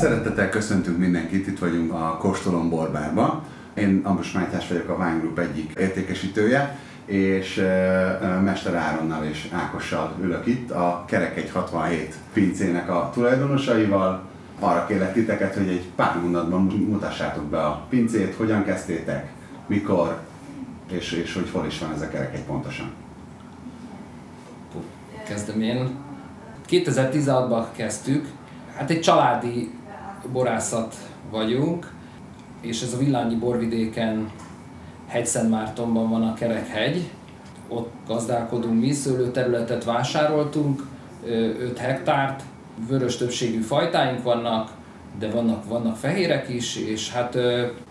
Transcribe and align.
Szeretettel 0.00 0.48
köszöntünk 0.48 0.98
mindenkit, 0.98 1.46
itt 1.46 1.58
vagyunk 1.58 1.92
a 1.92 2.16
Kóstolom 2.20 2.68
Borbárban. 2.68 3.42
Én 3.74 4.00
Ambros 4.04 4.32
Mátyás 4.32 4.68
vagyok, 4.68 4.88
a 4.88 4.94
Wine 4.94 5.18
Group 5.18 5.38
egyik 5.38 5.72
értékesítője, 5.78 6.78
és 7.04 7.56
uh, 7.56 8.42
Mester 8.42 8.74
Áronnal 8.74 9.24
és 9.24 9.48
Ákossal 9.52 10.16
ülök 10.22 10.46
itt, 10.46 10.70
a 10.70 11.04
Kerek 11.06 11.36
egy 11.36 11.50
67 11.50 12.14
pincének 12.32 12.90
a 12.90 13.10
tulajdonosaival. 13.14 14.22
Arra 14.60 14.86
kérlek 14.86 15.12
titeket, 15.12 15.54
hogy 15.54 15.68
egy 15.68 15.84
pár 15.96 16.20
mondatban 16.22 16.62
mutassátok 16.62 17.44
be 17.44 17.60
a 17.60 17.86
pincét, 17.88 18.34
hogyan 18.34 18.64
kezdtétek, 18.64 19.32
mikor, 19.66 20.18
és, 20.90 21.12
és 21.12 21.34
hogy 21.34 21.50
hol 21.52 21.66
is 21.66 21.78
van 21.78 21.92
ez 21.92 22.02
a 22.02 22.08
kerek 22.08 22.34
egy 22.34 22.44
pontosan. 22.44 22.90
Kezdem 25.26 25.60
én. 25.60 25.90
2016-ban 26.70 27.64
kezdtük, 27.76 28.28
hát 28.76 28.90
egy 28.90 29.00
családi 29.00 29.78
borászat 30.32 30.94
vagyunk, 31.30 31.92
és 32.60 32.82
ez 32.82 32.92
a 32.92 32.98
Villányi 32.98 33.34
borvidéken 33.34 34.30
Hegyszentmártonban 35.06 36.10
van 36.10 36.22
a 36.22 36.34
Kerekhegy. 36.34 37.10
Ott 37.68 37.92
gazdálkodunk 38.06 38.80
mi, 38.80 38.92
szőlőterületet 38.92 39.84
vásároltunk, 39.84 40.86
5 41.26 41.78
hektárt, 41.78 42.42
vörös 42.88 43.16
többségű 43.16 43.60
fajtáink 43.60 44.22
vannak, 44.22 44.70
de 45.18 45.30
vannak, 45.30 45.68
vannak 45.68 45.96
fehérek 45.96 46.48
is, 46.48 46.76
és 46.76 47.12
hát 47.12 47.38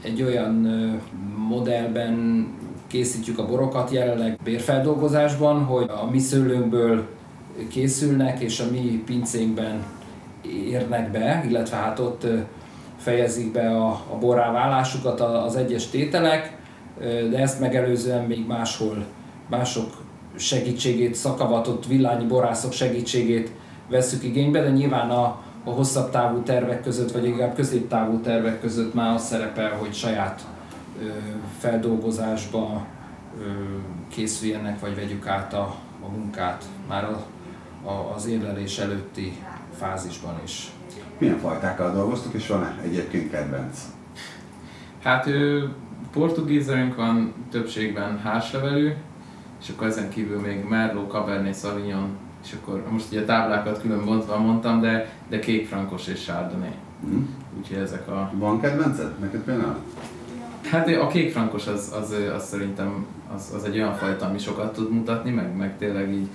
egy 0.03 0.21
olyan 0.21 0.53
modellben 1.49 2.47
készítjük 2.87 3.39
a 3.39 3.45
borokat 3.45 3.91
jelenleg 3.91 4.39
bérfeldolgozásban, 4.43 5.63
hogy 5.63 5.89
a 5.89 6.09
mi 6.11 6.19
szőlőnkből 6.19 7.07
készülnek, 7.69 8.39
és 8.39 8.59
a 8.59 8.71
mi 8.71 9.03
pincénkben 9.05 9.83
érnek 10.45 11.11
be, 11.11 11.43
illetve 11.47 11.75
hát 11.75 11.99
ott 11.99 12.25
fejezik 12.97 13.51
be 13.51 13.69
a, 13.69 13.87
a 13.87 14.17
borrá 14.19 14.51
válásukat 14.51 15.21
az 15.21 15.55
egyes 15.55 15.87
tételek, 15.87 16.57
de 17.29 17.37
ezt 17.37 17.59
megelőzően 17.59 18.23
még 18.23 18.47
máshol 18.47 19.05
mások 19.49 19.89
segítségét, 20.35 21.15
szakavatott 21.15 21.85
villányi 21.85 22.25
borászok 22.25 22.71
segítségét 22.71 23.51
veszük 23.89 24.23
igénybe, 24.23 24.61
de 24.61 24.69
nyilván 24.69 25.09
a, 25.09 25.23
a 25.63 25.69
hosszabb 25.69 26.09
távú 26.09 26.41
tervek 26.41 26.81
között, 26.81 27.11
vagy 27.11 27.25
inkább 27.25 27.55
középtávú 27.55 28.19
tervek 28.19 28.59
között 28.61 28.93
már 28.93 29.13
az 29.13 29.25
szerepel, 29.25 29.71
hogy 29.71 29.93
saját 29.93 30.41
ö, 31.01 31.07
feldolgozásba 31.59 32.85
ö, 33.39 33.43
készüljenek, 34.09 34.79
vagy 34.79 34.95
vegyük 34.95 35.27
át 35.27 35.53
a, 35.53 35.75
a 36.05 36.09
munkát 36.17 36.63
már 36.87 37.03
a, 37.03 37.25
a, 37.89 38.13
az 38.15 38.27
érlelés 38.27 38.77
előtti 38.77 39.33
fázisban 39.79 40.39
is. 40.43 40.71
Milyen 41.17 41.37
fajtákkal 41.37 41.91
dolgoztuk, 41.91 42.33
és 42.33 42.47
van-e 42.47 42.79
egyébként 42.83 43.31
kedvenc? 43.31 43.79
Hát 45.03 45.27
ő, 45.27 45.69
portugízerünk 46.11 46.95
van 46.95 47.33
többségben 47.51 48.19
hárslevelű, 48.19 48.91
és 49.61 49.69
akkor 49.69 49.87
ezen 49.87 50.09
kívül 50.09 50.39
még 50.39 50.65
Merlot, 50.69 51.11
Cabernet 51.11 51.59
Sauvignon, 51.59 52.17
és 52.43 52.55
akkor 52.61 52.83
most 52.91 53.11
ugye 53.11 53.21
a 53.21 53.25
táblákat 53.25 53.81
külön 53.81 54.05
bontva 54.05 54.37
mondtam, 54.37 54.81
de, 54.81 55.13
de 55.29 55.39
kék 55.39 55.67
frankos 55.67 56.07
és 56.07 56.23
chardonnay. 56.23 56.75
Mm. 57.05 57.25
Úgyhogy 57.57 57.77
ezek 57.77 58.07
a... 58.07 58.31
Van 58.33 58.61
kedvenced? 58.61 59.19
Neked 59.19 59.41
például? 59.41 59.75
Hát 60.71 60.87
a 60.87 61.07
kék 61.07 61.31
frankos 61.31 61.67
az, 61.67 61.93
az, 62.01 62.15
az 62.35 62.47
szerintem 62.47 63.05
az, 63.35 63.53
az 63.55 63.63
egy 63.63 63.75
olyan 63.75 63.95
fajta, 63.95 64.25
ami 64.25 64.37
sokat 64.37 64.73
tud 64.73 64.91
mutatni, 64.91 65.31
meg, 65.31 65.55
meg 65.55 65.77
tényleg 65.77 66.13
így 66.13 66.27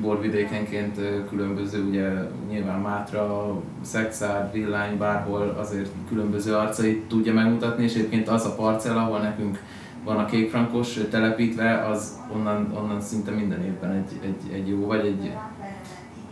borvidékenként 0.00 1.00
különböző, 1.28 1.84
ugye 1.88 2.08
nyilván 2.48 2.80
Mátra, 2.80 3.56
Szexár, 3.80 4.50
Villány, 4.52 4.98
bárhol 4.98 5.56
azért 5.58 5.90
különböző 6.08 6.54
arcait 6.54 7.08
tudja 7.08 7.32
megmutatni, 7.32 7.84
és 7.84 7.94
egyébként 7.94 8.28
az 8.28 8.46
a 8.46 8.54
parcella, 8.54 9.02
ahol 9.02 9.18
nekünk 9.18 9.58
van 10.04 10.16
a 10.16 10.24
kékfrankos 10.24 10.98
telepítve, 11.10 11.86
az 11.86 12.18
onnan, 12.34 12.72
onnan 12.76 13.00
szinte 13.00 13.30
minden 13.30 13.64
évben 13.64 13.90
egy, 13.90 14.20
egy, 14.22 14.52
egy 14.52 14.68
jó, 14.68 14.86
vagy 14.86 15.06
egy 15.06 15.32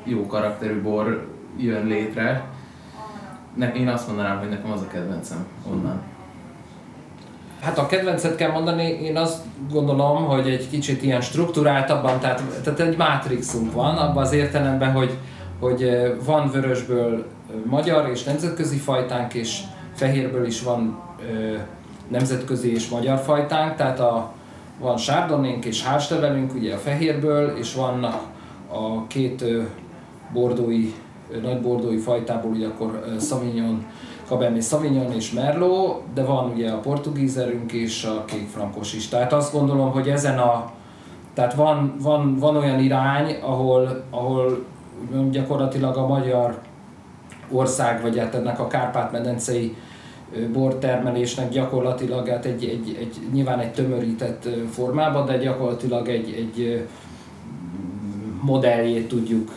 jó 0.04 0.26
karakterű 0.26 0.80
bor 0.80 1.28
jön 1.56 1.86
létre. 1.86 2.44
Ne, 3.54 3.72
én 3.72 3.88
azt 3.88 4.06
mondanám, 4.06 4.38
hogy 4.38 4.48
nekem 4.48 4.70
az 4.70 4.80
a 4.80 4.86
kedvencem 4.86 5.46
onnan. 5.70 6.00
Hát 7.62 7.78
a 7.78 7.86
kedvencet 7.86 8.36
kell 8.36 8.50
mondani, 8.50 8.82
én 8.82 9.16
azt 9.16 9.38
gondolom, 9.70 10.24
hogy 10.24 10.48
egy 10.48 10.68
kicsit 10.70 11.02
ilyen 11.02 11.20
struktúráltabban, 11.20 12.20
tehát, 12.20 12.42
tehát 12.64 12.80
egy 12.80 12.96
mátrixunk 12.96 13.72
van, 13.72 13.96
abban 13.96 14.22
az 14.22 14.32
értelemben, 14.32 14.92
hogy, 14.92 15.16
hogy 15.60 15.90
van 16.24 16.50
vörösből 16.50 17.26
magyar 17.64 18.08
és 18.08 18.22
nemzetközi 18.22 18.76
fajtánk, 18.76 19.34
és 19.34 19.60
fehérből 19.94 20.46
is 20.46 20.62
van 20.62 20.98
ö, 21.30 21.56
nemzetközi 22.08 22.74
és 22.74 22.88
magyar 22.88 23.18
fajtánk, 23.18 23.76
tehát 23.76 24.00
a, 24.00 24.32
van 24.78 24.96
sárdonénk 24.96 25.64
és 25.64 25.84
hárslevelünk 25.84 26.54
ugye 26.54 26.74
a 26.74 26.78
fehérből, 26.78 27.56
és 27.56 27.74
vannak 27.74 28.22
a 28.72 29.06
két 29.06 29.42
ö, 29.42 29.62
bordói, 30.32 30.92
ö, 31.32 31.40
nagy 31.40 31.60
bordói 31.60 31.98
fajtából, 31.98 32.50
ugye 32.50 32.66
akkor 32.66 33.04
ö, 33.06 33.20
Sauvignon 33.20 33.84
Cabernet 34.32 34.62
Sauvignon 34.62 35.12
és 35.12 35.32
Merlot, 35.32 36.02
de 36.14 36.24
van 36.24 36.50
ugye 36.50 36.70
a 36.70 36.78
portugízerünk 36.78 37.72
és 37.72 38.04
a 38.04 38.24
kék 38.24 38.48
frankos 38.48 38.94
is. 38.94 39.08
Tehát 39.08 39.32
azt 39.32 39.52
gondolom, 39.52 39.90
hogy 39.90 40.08
ezen 40.08 40.38
a 40.38 40.70
tehát 41.34 41.54
van, 41.54 41.94
van, 42.00 42.38
van 42.38 42.56
olyan 42.56 42.80
irány, 42.80 43.36
ahol, 43.42 44.04
ahol 44.10 44.64
gyakorlatilag 45.30 45.96
a 45.96 46.06
magyar 46.06 46.58
ország, 47.50 48.02
vagy 48.02 48.18
hát 48.18 48.34
ennek 48.34 48.60
a 48.60 48.66
Kárpát-medencei 48.66 49.76
bortermelésnek 50.52 51.50
gyakorlatilag 51.50 52.28
hát 52.28 52.44
egy, 52.44 52.64
egy, 52.64 52.96
egy, 53.00 53.16
nyilván 53.32 53.58
egy 53.58 53.72
tömörített 53.72 54.48
formában, 54.70 55.26
de 55.26 55.36
gyakorlatilag 55.36 56.08
egy, 56.08 56.32
egy 56.32 56.86
modelljét 58.40 59.08
tudjuk 59.08 59.50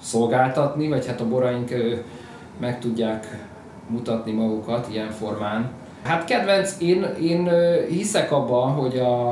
szolgáltatni, 0.00 0.88
vagy 0.88 1.06
hát 1.06 1.20
a 1.20 1.28
boraink 1.28 1.70
meg 2.60 2.80
tudják 2.80 3.50
mutatni 3.92 4.32
magukat 4.32 4.88
ilyen 4.90 5.10
formán. 5.10 5.70
Hát 6.02 6.24
kedvenc, 6.24 6.76
én, 6.78 7.02
én 7.22 7.48
hiszek 7.88 8.32
abban, 8.32 8.70
hogy 8.70 8.98
a, 8.98 9.30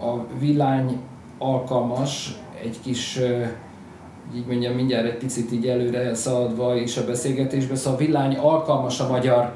a 0.00 0.26
villány 0.38 1.00
alkalmas 1.38 2.34
egy 2.62 2.76
kis, 2.82 3.20
így 4.34 4.46
mondjam, 4.46 4.74
mindjárt 4.74 5.06
egy 5.06 5.16
picit 5.16 5.52
így 5.52 5.66
előre 5.66 6.14
szaladva 6.14 6.74
is 6.74 6.96
a 6.96 7.04
beszélgetésbe, 7.04 7.76
szóval 7.76 7.98
a 7.98 8.02
villány 8.02 8.36
alkalmas 8.36 9.00
a 9.00 9.08
magyar 9.08 9.52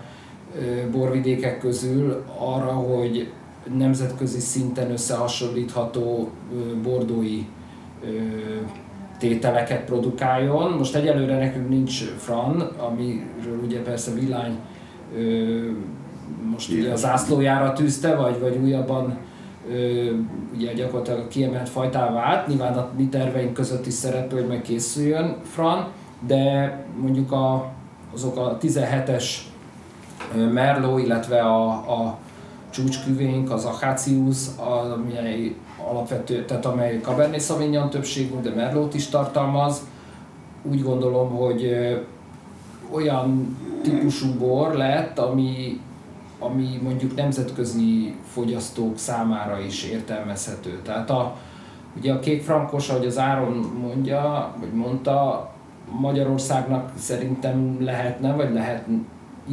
borvidékek 0.93 1.59
közül 1.59 2.25
arra, 2.39 2.73
hogy 2.73 3.33
nemzetközi 3.77 4.41
szinten 4.41 4.91
összehasonlítható 4.91 6.31
bordói 6.83 7.47
tételeket 9.29 9.85
produkáljon. 9.85 10.73
Most 10.73 10.95
egyelőre 10.95 11.39
nekünk 11.39 11.69
nincs 11.69 12.05
Fran, 12.17 12.61
amiről 12.61 13.59
ugye 13.65 13.83
persze 13.83 14.13
Villány 14.13 14.59
ö, 15.17 15.71
most 16.51 16.71
ugye 16.71 16.93
a 16.93 16.97
zászlójára 16.97 17.73
tűzte, 17.73 18.15
vagy, 18.15 18.41
vagy 18.41 18.57
újabban 18.57 19.19
ö, 19.71 20.11
ugye 20.55 20.73
gyakorlatilag 20.73 21.29
kiemelt 21.29 21.69
fajtává 21.69 22.13
vált. 22.13 22.47
Nyilván 22.47 22.73
a 22.73 22.89
mi 22.97 23.09
terveink 23.09 23.53
között 23.53 23.87
is 23.87 23.93
szerepel, 23.93 24.39
hogy 24.39 24.49
megkészüljön 24.49 25.37
Fran, 25.43 25.87
de 26.27 26.77
mondjuk 27.01 27.33
a, 27.33 27.73
azok 28.15 28.37
a 28.37 28.59
17-es 28.61 29.25
Merlot, 30.53 31.01
illetve 31.01 31.41
a, 31.41 31.67
a 31.69 32.19
csúcsküvénk, 32.71 33.51
az 33.51 33.65
Acacius, 33.65 34.47
amely 34.57 35.55
alapvető, 35.91 36.45
tehát 36.45 36.67
amely 36.67 37.01
Cabernet 37.01 37.41
Sauvignon 37.41 37.91
többségű, 37.91 38.41
de 38.43 38.51
Merlot 38.51 38.95
is 38.95 39.07
tartalmaz. 39.09 39.87
Úgy 40.63 40.83
gondolom, 40.83 41.31
hogy 41.31 41.77
olyan 42.91 43.57
típusú 43.83 44.27
bor 44.39 44.75
lett, 44.75 45.19
ami, 45.19 45.81
ami 46.39 46.81
mondjuk 46.83 47.15
nemzetközi 47.15 48.15
fogyasztók 48.33 48.99
számára 48.99 49.61
is 49.61 49.85
értelmezhető. 49.85 50.81
Tehát 50.83 51.11
a, 51.11 51.37
ugye 51.97 52.13
a 52.13 52.19
kék 52.19 52.43
frankos, 52.43 52.89
ahogy 52.89 53.07
az 53.07 53.19
Áron 53.19 53.79
mondja, 53.81 54.55
vagy 54.61 54.73
mondta, 54.73 55.49
Magyarországnak 56.01 56.93
szerintem 56.99 57.77
lehetne, 57.81 58.33
vagy 58.33 58.53
lehet 58.53 58.87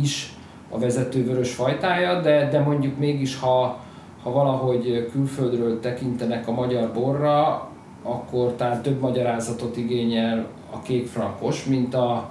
is 0.02 0.36
a 0.70 0.80
vezető 0.80 1.26
vörös 1.26 1.54
fajtája, 1.54 2.22
de, 2.22 2.50
de 2.50 2.60
mondjuk 2.60 2.98
mégis, 2.98 3.40
ha, 3.40 3.80
ha 4.24 4.32
valahogy 4.32 5.10
külföldről 5.12 5.80
tekintenek 5.80 6.48
a 6.48 6.52
magyar 6.52 6.92
borra, 6.94 7.70
akkor 8.04 8.56
talán 8.56 8.82
több 8.82 9.00
magyarázatot 9.00 9.78
igényel 9.78 10.48
a 10.72 10.82
kék 10.82 11.08
frankos, 11.08 11.66
mint, 11.66 11.94
a, 11.94 12.30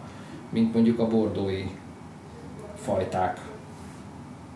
mint 0.50 0.74
mondjuk 0.74 0.98
a 0.98 1.06
bordói 1.06 1.64
fajták. 2.74 3.40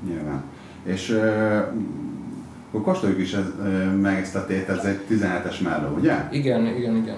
Nyilván. 0.06 0.44
És 0.82 1.10
euh, 1.10 1.62
akkor 2.68 2.82
kóstoljuk 2.82 3.18
is 3.18 3.32
ez, 3.32 3.44
meg 4.00 4.20
ezt 4.20 4.34
a 4.34 4.46
tét, 4.46 4.68
ez 4.68 4.84
egy 4.84 5.00
17-es 5.10 5.62
melló, 5.62 5.96
ugye? 5.96 6.28
Igen, 6.30 6.66
igen, 6.66 6.96
igen. 6.96 7.16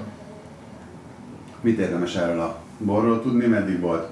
Mit 1.61 1.79
érdemes 1.79 2.17
erről 2.17 2.41
a 2.41 2.57
borról 2.79 3.23
tudni, 3.23 3.47
meddig 3.47 3.81
volt 3.81 4.09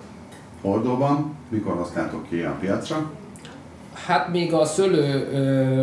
hordóban, 0.60 1.34
mikor 1.48 1.74
hoztátok 1.74 2.28
ki 2.28 2.40
a 2.40 2.56
piacra? 2.60 3.10
Hát 3.94 4.32
még 4.32 4.52
a 4.52 4.64
szőlő 4.64 5.28
ö, 5.32 5.82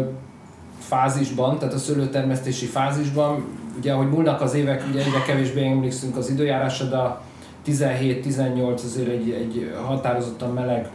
fázisban, 0.79 1.57
tehát 1.59 1.73
a 1.73 1.77
szőlőtermesztési 1.77 2.65
fázisban, 2.65 3.45
ugye 3.77 3.93
ahogy 3.93 4.09
múlnak 4.09 4.41
az 4.41 4.53
évek, 4.53 4.83
ugye 4.89 4.99
egyre 4.99 5.21
kevésbé 5.25 5.67
emlékszünk 5.67 6.17
az 6.17 6.29
időjárásra, 6.29 6.85
de 6.85 6.97
a 6.97 7.21
17-18 7.65 8.73
azért 8.73 9.09
egy, 9.09 9.29
egy 9.29 9.73
határozottan 9.85 10.53
meleg 10.53 10.89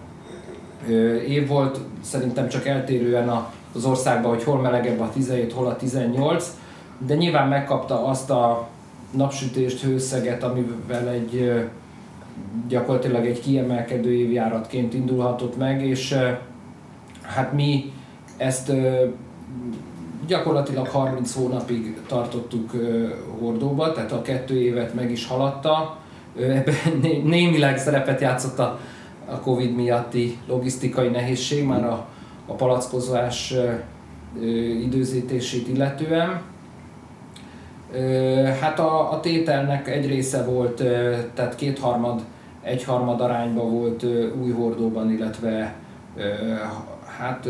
ö, 0.89 1.17
év 1.17 1.49
volt, 1.49 1.79
szerintem 2.01 2.49
csak 2.49 2.67
eltérően 2.67 3.29
a, 3.29 3.53
az 3.75 3.85
országban, 3.85 4.31
hogy 4.31 4.45
hol 4.45 4.61
melegebb 4.61 5.01
a 5.01 5.11
17, 5.13 5.53
hol 5.53 5.67
a 5.67 5.77
18, 5.77 6.57
de 7.07 7.15
nyilván 7.15 7.49
megkapta 7.49 8.07
azt 8.07 8.31
a 8.31 8.69
napsütést, 9.11 9.83
hőszeget, 9.83 10.43
amivel 10.43 11.09
egy 11.09 11.63
gyakorlatilag 12.69 13.27
egy 13.27 13.41
kiemelkedő 13.41 14.13
évjáratként 14.13 14.95
indulhatott 14.95 15.57
meg, 15.57 15.87
és 15.87 16.17
hát 17.27 17.53
mi 17.53 17.93
ezt 18.37 18.73
gyakorlatilag 20.27 20.87
30 20.87 21.35
hónapig 21.35 22.01
tartottuk 22.07 22.71
hordóba, 23.41 23.93
tehát 23.93 24.13
a 24.13 24.23
kettő 24.23 24.61
évet 24.61 24.95
meg 24.95 25.11
is 25.11 25.27
haladta. 25.27 25.97
Ebben 26.39 26.75
némileg 27.25 27.79
szerepet 27.79 28.21
játszott 28.21 28.59
a, 28.59 28.79
Covid 29.43 29.75
miatti 29.75 30.39
logisztikai 30.47 31.09
nehézség, 31.09 31.65
már 31.65 31.85
a, 31.85 32.07
a 32.47 32.53
palackozás 32.53 33.55
időzítését 34.83 35.69
illetően. 35.69 36.41
Hát 38.61 38.79
a, 38.79 39.13
a 39.13 39.21
tételnek 39.21 39.89
egy 39.89 40.07
része 40.07 40.45
volt, 40.45 40.83
tehát 41.35 41.55
kétharmad, 41.55 42.21
egyharmad 42.63 43.21
arányban 43.21 43.73
volt 43.73 44.05
új 44.43 44.51
hordóban, 44.51 45.11
illetve 45.11 45.75
hát 47.19 47.49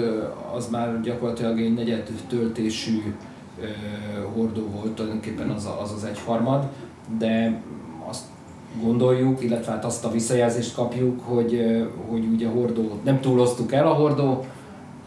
az 0.54 0.68
már 0.68 1.00
gyakorlatilag 1.00 1.60
egy 1.60 1.74
negyed 1.74 2.10
töltésű 2.28 3.14
hordó 4.34 4.68
volt, 4.74 4.94
tulajdonképpen 4.94 5.50
az 5.50 5.68
az, 5.82 5.92
az 5.92 6.04
egyharmad, 6.04 6.68
de 7.18 7.60
azt 8.08 8.24
gondoljuk, 8.82 9.42
illetve 9.42 9.72
hát 9.72 9.84
azt 9.84 10.04
a 10.04 10.10
visszajelzést 10.10 10.74
kapjuk, 10.74 11.20
hogy, 11.24 11.86
hogy 12.08 12.24
ugye 12.32 12.48
a 12.48 12.50
hordó, 12.50 13.00
nem 13.04 13.20
túloztuk 13.20 13.72
el 13.72 13.86
a 13.86 13.92
hordó 13.92 14.44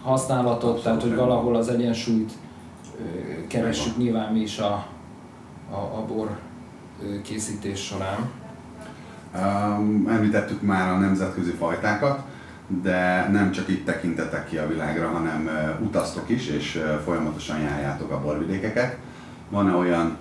használatot, 0.01 0.53
Abszolút 0.61 0.83
tehát 0.83 1.01
hogy 1.01 1.15
valahol 1.15 1.55
az 1.55 1.69
egyensúlyt 1.69 2.31
keressük 3.47 3.97
nyilván 3.97 4.33
mi 4.33 4.39
is 4.39 4.59
a, 4.59 4.85
a, 5.71 5.75
a 5.75 6.05
bor 6.07 6.39
készítés 7.23 7.79
során. 7.79 8.29
Um, 9.35 10.07
említettük 10.09 10.61
már 10.61 10.93
a 10.93 10.97
nemzetközi 10.97 11.51
fajtákat, 11.51 12.21
de 12.81 13.27
nem 13.31 13.51
csak 13.51 13.69
itt 13.69 13.85
tekintetek 13.85 14.49
ki 14.49 14.57
a 14.57 14.67
világra, 14.67 15.07
hanem 15.07 15.49
utaztok 15.79 16.29
is, 16.29 16.47
és 16.47 16.83
folyamatosan 17.03 17.59
járjátok 17.59 18.11
a 18.11 18.21
borvidékeket. 18.21 18.97
Van-e 19.49 19.73
olyan 19.73 20.17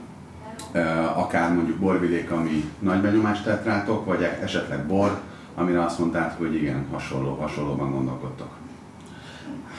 akár 1.15 1.55
mondjuk 1.55 1.79
borvidék, 1.79 2.31
ami 2.31 2.71
nagy 2.79 3.01
benyomást 3.01 3.45
tett 3.45 3.65
rátok, 3.65 4.05
vagy 4.05 4.23
e-, 4.23 4.39
esetleg 4.43 4.87
bor, 4.87 5.21
amire 5.55 5.85
azt 5.85 5.99
mondtátok, 5.99 6.39
hogy 6.39 6.55
igen, 6.55 6.87
hasonló, 6.93 7.35
hasonlóban 7.35 7.93
gondolkodtok? 7.93 8.49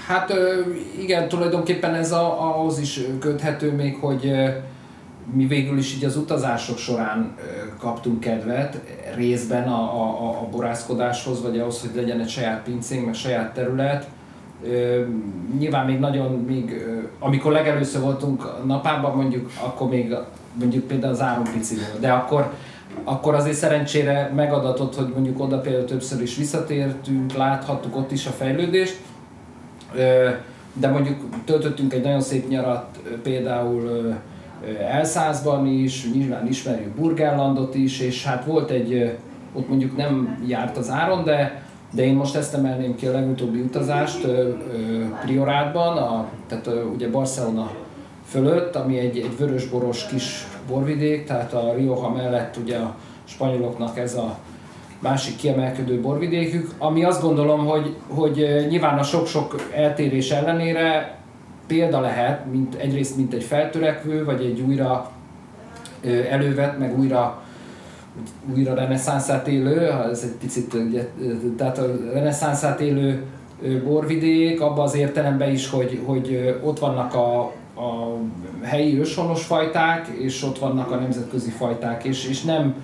Hát 0.07 0.33
igen, 0.99 1.27
tulajdonképpen 1.27 1.93
ez 1.95 2.11
a, 2.11 2.55
ahhoz 2.55 2.79
is 2.79 2.99
köthető 3.19 3.71
még, 3.71 3.97
hogy 4.01 4.31
mi 5.33 5.45
végül 5.45 5.77
is 5.77 5.95
így 5.95 6.05
az 6.05 6.17
utazások 6.17 6.77
során 6.77 7.35
kaptunk 7.79 8.19
kedvet 8.19 8.79
részben 9.15 9.67
a, 9.67 9.81
a, 9.81 10.29
a 10.29 10.47
borászkodáshoz, 10.51 11.41
vagy 11.41 11.59
ahhoz, 11.59 11.81
hogy 11.81 11.91
legyen 11.95 12.19
egy 12.19 12.29
saját 12.29 12.63
pincénk, 12.63 13.05
meg 13.05 13.13
saját 13.13 13.53
terület. 13.53 14.07
Nyilván 15.57 15.85
még 15.85 15.99
nagyon, 15.99 16.31
még, 16.31 16.85
amikor 17.19 17.51
legelőször 17.51 18.01
voltunk 18.01 18.65
napában, 18.65 19.15
mondjuk, 19.15 19.51
akkor 19.63 19.89
még 19.89 20.15
mondjuk 20.53 20.87
például 20.87 21.13
az 21.13 21.21
áron 21.21 21.43
pici 21.53 21.75
volt, 21.75 21.99
de 21.99 22.11
akkor, 22.11 22.53
akkor 23.03 23.35
azért 23.35 23.57
szerencsére 23.57 24.31
megadatott, 24.35 24.95
hogy 24.95 25.11
mondjuk 25.13 25.39
oda 25.39 25.59
például 25.59 25.85
többször 25.85 26.21
is 26.21 26.35
visszatértünk, 26.35 27.33
láthattuk 27.33 27.95
ott 27.95 28.11
is 28.11 28.25
a 28.25 28.31
fejlődést, 28.31 28.97
de 30.73 30.87
mondjuk 30.87 31.19
töltöttünk 31.45 31.93
egy 31.93 32.03
nagyon 32.03 32.21
szép 32.21 32.49
nyarat 32.49 32.99
például 33.23 34.13
Elszászban 34.91 35.67
is, 35.67 36.11
nyilván 36.13 36.47
ismerjük 36.47 36.95
Burgenlandot 36.95 37.75
is, 37.75 37.99
és 37.99 38.25
hát 38.25 38.45
volt 38.45 38.69
egy, 38.69 39.17
ott 39.53 39.69
mondjuk 39.69 39.97
nem 39.97 40.43
járt 40.47 40.77
az 40.77 40.89
áron, 40.89 41.23
de, 41.23 41.63
de 41.91 42.03
én 42.03 42.15
most 42.15 42.35
ezt 42.35 42.53
emelném 42.53 42.95
ki 42.95 43.05
a 43.05 43.11
legutóbbi 43.11 43.59
utazást 43.59 44.27
Priorátban, 45.21 45.97
a, 45.97 46.27
tehát 46.47 46.69
ugye 46.93 47.09
Barcelona 47.09 47.71
fölött, 48.25 48.75
ami 48.75 48.97
egy, 48.97 49.17
egy 49.17 49.37
vörösboros 49.37 50.05
kis 50.05 50.47
borvidék, 50.67 51.25
tehát 51.25 51.53
a 51.53 51.73
Rioja 51.75 52.09
mellett 52.09 52.57
ugye 52.63 52.77
a 52.77 52.95
spanyoloknak 53.23 53.97
ez 53.97 54.15
a 54.15 54.37
másik 54.99 55.35
kiemelkedő 55.35 56.01
borvidékük, 56.01 56.71
ami 56.77 57.03
azt 57.03 57.21
gondolom, 57.21 57.65
hogy, 57.65 57.95
hogy 58.07 58.65
nyilván 58.69 58.97
a 58.97 59.03
sok-sok 59.03 59.69
eltérés 59.75 60.31
ellenére 60.31 61.18
példa 61.69 61.99
lehet, 61.99 62.45
mint 62.51 62.75
egyrészt 62.75 63.15
mint 63.17 63.33
egy 63.33 63.43
feltörekvő, 63.43 64.25
vagy 64.25 64.41
egy 64.41 64.59
újra 64.59 65.11
elővet, 66.29 66.79
meg 66.79 66.99
újra 66.99 67.41
újra 68.55 68.73
reneszánszát 68.73 69.47
élő, 69.47 69.91
ez 70.11 70.23
egy 70.23 70.37
picit, 70.39 70.73
ugye, 70.73 71.09
tehát 71.57 71.77
a 71.77 71.85
reneszánszát 72.13 72.79
élő 72.79 73.23
borvidék, 73.83 74.61
abban 74.61 74.85
az 74.85 74.95
értelemben 74.95 75.51
is, 75.51 75.69
hogy, 75.69 76.01
hogy 76.05 76.57
ott 76.63 76.79
vannak 76.79 77.13
a, 77.13 77.41
a 77.75 78.17
helyi 78.61 78.99
őshonos 78.99 79.45
fajták, 79.45 80.07
és 80.07 80.43
ott 80.43 80.59
vannak 80.59 80.91
a 80.91 80.95
nemzetközi 80.95 81.49
fajták, 81.49 82.03
és, 82.03 82.27
és 82.29 82.41
nem, 82.41 82.75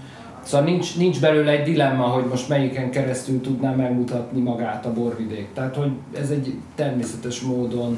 szóval 0.44 0.66
nincs, 0.66 0.98
nincs 0.98 1.22
belőle 1.22 1.52
egy 1.52 1.64
dilemma, 1.64 2.04
hogy 2.04 2.26
most 2.30 2.50
melyiken 2.50 2.92
keresztül 2.92 3.42
tudná 3.42 3.72
megmutatni 3.72 4.42
magát 4.42 4.86
a 4.86 4.94
borvidék. 4.94 5.48
Tehát, 5.54 5.76
hogy 5.76 5.92
ez 6.18 6.30
egy 6.30 6.54
természetes 6.76 7.42
módon 7.42 7.98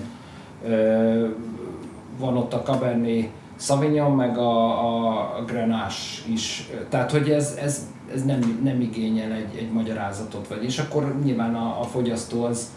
van 2.20 2.38
ott 2.38 2.54
a 2.54 2.62
Cabernet 2.62 3.30
Sauvignon, 3.60 4.12
meg 4.12 4.38
a, 4.38 5.38
a 5.38 5.44
Grenache 5.44 6.32
is. 6.32 6.70
Tehát, 6.90 7.12
hogy 7.12 7.30
ez, 7.30 7.58
ez, 7.62 7.88
ez 8.14 8.26
nem, 8.26 8.60
nem 8.64 8.82
igényel 8.82 9.32
egy, 9.32 9.58
egy 9.58 9.72
magyarázatot, 9.72 10.48
vagy 10.48 10.64
és 10.64 10.80
akkor 10.80 11.16
nyilván 11.24 11.56
a, 11.56 11.80
a 11.80 11.84
fogyasztó 11.84 12.44
az, 12.44 12.72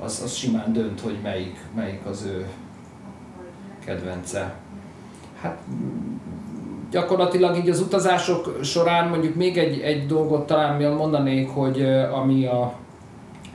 az, 0.00 0.20
az 0.24 0.34
simán 0.34 0.72
dönt, 0.72 1.00
hogy 1.00 1.16
melyik, 1.22 1.56
melyik 1.74 2.00
az 2.06 2.24
ő 2.24 2.46
kedvence. 3.84 4.54
Hát 5.40 5.58
gyakorlatilag 6.90 7.56
így 7.56 7.68
az 7.68 7.80
utazások 7.80 8.58
során 8.62 9.08
mondjuk 9.08 9.34
még 9.34 9.58
egy, 9.58 9.80
egy 9.80 10.06
dolgot 10.06 10.46
talán 10.46 10.92
mondanék, 10.92 11.48
hogy 11.48 11.82
ami 12.12 12.46
a, 12.46 12.72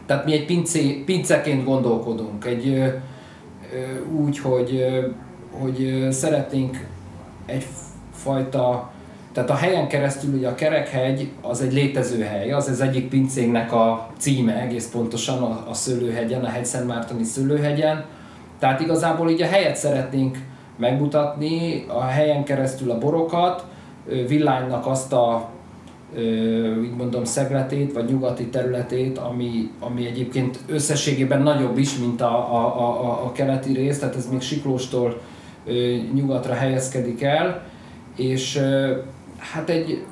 tehát 0.05 0.25
mi 0.25 0.33
egy 0.33 0.45
pincé, 0.45 1.03
pinceként 1.05 1.63
gondolkodunk, 1.63 2.45
egy 2.45 2.91
úgy, 4.15 4.39
hogy, 4.39 4.85
hogy 5.59 6.07
szeretnénk 6.11 6.87
egyfajta 7.45 8.91
tehát 9.33 9.49
a 9.49 9.55
helyen 9.55 9.87
keresztül 9.87 10.33
ugye 10.33 10.47
a 10.47 10.55
Kerekhegy 10.55 11.31
az 11.41 11.61
egy 11.61 11.73
létező 11.73 12.23
hely, 12.23 12.51
az 12.51 12.67
az 12.67 12.81
egyik 12.81 13.09
pincénknek 13.09 13.73
a 13.73 14.09
címe 14.17 14.61
egész 14.61 14.89
pontosan 14.89 15.43
a, 15.43 15.65
a 15.69 15.73
Szőlőhegyen, 15.73 16.43
a 16.43 16.49
Hegyszentmártoni 16.49 17.23
Szőlőhegyen. 17.23 18.05
Tehát 18.59 18.79
igazából 18.79 19.29
így 19.29 19.41
a 19.41 19.47
helyet 19.47 19.75
szeretnénk 19.75 20.37
megmutatni, 20.77 21.85
a 21.87 22.01
helyen 22.01 22.43
keresztül 22.43 22.91
a 22.91 22.97
borokat, 22.97 23.65
Villánynak 24.27 24.87
azt 24.87 25.13
a 25.13 25.49
úgy 26.79 26.95
mondom 26.97 27.23
szegletét, 27.23 27.93
vagy 27.93 28.09
nyugati 28.09 28.45
területét, 28.45 29.17
ami, 29.17 29.71
ami 29.79 30.05
egyébként 30.05 30.59
összességében 30.67 31.41
nagyobb 31.41 31.77
is, 31.77 31.97
mint 31.97 32.21
a, 32.21 32.55
a, 32.55 32.79
a, 32.79 33.25
a 33.25 33.31
keleti 33.31 33.73
rész, 33.73 33.99
tehát 33.99 34.15
ez 34.15 34.29
még 34.29 34.41
Siklóstól 34.41 35.21
nyugatra 36.13 36.53
helyezkedik 36.53 37.21
el, 37.21 37.63
és 38.15 38.59
hát 39.37 39.69
egy 39.69 40.03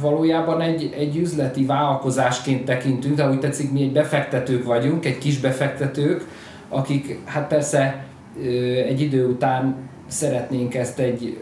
valójában 0.00 0.60
egy, 0.60 0.94
egy 0.98 1.16
üzleti 1.16 1.64
vállalkozásként 1.64 2.64
tekintünk, 2.64 3.16
de 3.16 3.30
úgy 3.30 3.40
tetszik, 3.40 3.72
mi 3.72 3.82
egy 3.82 3.92
befektetők 3.92 4.64
vagyunk, 4.64 5.04
egy 5.04 5.18
kis 5.18 5.38
befektetők, 5.38 6.26
akik 6.68 7.18
hát 7.24 7.48
persze 7.48 8.06
egy 8.86 9.00
idő 9.00 9.26
után 9.26 9.76
szeretnénk 10.06 10.74
ezt 10.74 10.98
egy 10.98 11.38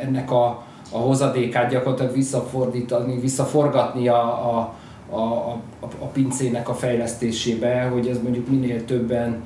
ennek 0.00 0.30
a 0.30 0.64
a 0.94 0.98
hozadékát 0.98 1.70
gyakorlatilag 1.70 2.14
visszafordítani, 2.14 3.18
visszaforgatni 3.18 4.08
a, 4.08 4.22
a, 4.24 4.74
a, 5.10 5.20
a, 5.80 5.86
a 5.98 6.04
pincének 6.12 6.68
a 6.68 6.74
fejlesztésébe, 6.74 7.82
hogy 7.82 8.08
ez 8.08 8.22
mondjuk 8.22 8.48
minél 8.48 8.84
többen, 8.84 9.42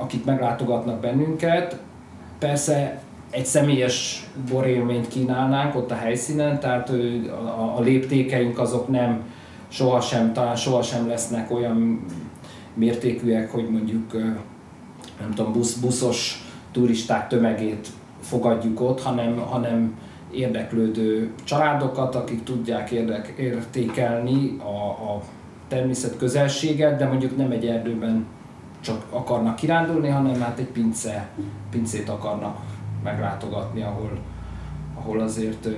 akik 0.00 0.24
meglátogatnak 0.24 1.00
bennünket. 1.00 1.80
Persze 2.38 3.00
egy 3.30 3.46
személyes 3.46 4.26
borélményt 4.50 5.08
kínálnánk 5.08 5.74
ott 5.74 5.90
a 5.90 5.94
helyszínen, 5.94 6.60
tehát 6.60 6.90
a, 6.90 7.76
a 7.76 7.80
léptékeink 7.80 8.58
azok 8.58 8.88
nem 8.88 9.24
sohasem, 9.68 10.32
talán 10.32 10.56
sohasem 10.56 11.08
lesznek 11.08 11.50
olyan 11.50 12.04
mértékűek, 12.74 13.52
hogy 13.52 13.68
mondjuk 13.70 14.12
nem 15.20 15.30
tudom, 15.34 15.52
busz, 15.52 15.74
buszos 15.74 16.44
turisták 16.72 17.28
tömegét 17.28 17.88
fogadjuk 18.20 18.80
ott, 18.80 19.02
hanem, 19.02 19.38
hanem 19.38 19.98
érdeklődő 20.30 21.30
családokat, 21.44 22.14
akik 22.14 22.42
tudják 22.42 22.90
érdek, 22.90 23.34
értékelni 23.38 24.56
a, 24.58 24.88
a 24.88 25.22
természet 25.68 26.16
közelséget, 26.16 26.98
de 26.98 27.06
mondjuk 27.06 27.36
nem 27.36 27.50
egy 27.50 27.66
erdőben 27.66 28.26
csak 28.80 29.04
akarnak 29.10 29.56
kirándulni, 29.56 30.08
hanem 30.08 30.40
hát 30.40 30.58
egy 30.58 30.70
pince, 30.70 31.28
pincét 31.70 32.08
akarnak 32.08 32.58
meglátogatni, 33.04 33.82
ahol, 33.82 34.18
ahol 34.94 35.20
azért 35.20 35.68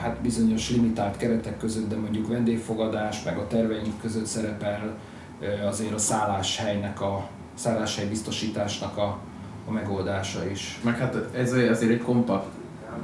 hát 0.00 0.20
bizonyos 0.20 0.70
limitált 0.70 1.16
keretek 1.16 1.58
között, 1.58 1.88
de 1.88 1.96
mondjuk 1.96 2.28
vendégfogadás, 2.28 3.22
meg 3.24 3.38
a 3.38 3.46
terveink 3.46 4.00
között 4.00 4.26
szerepel 4.26 4.98
azért 5.66 5.92
a 5.92 5.98
szálláshelynek 5.98 7.00
a 7.00 7.28
szálláshely 7.54 8.06
biztosításnak 8.06 8.96
a, 8.96 9.18
a 9.68 9.70
megoldása 9.70 10.50
is. 10.50 10.80
Meg 10.84 10.98
hát 10.98 11.16
ez 11.34 11.52
azért 11.52 11.92
egy 11.92 12.02
kompakt 12.02 12.46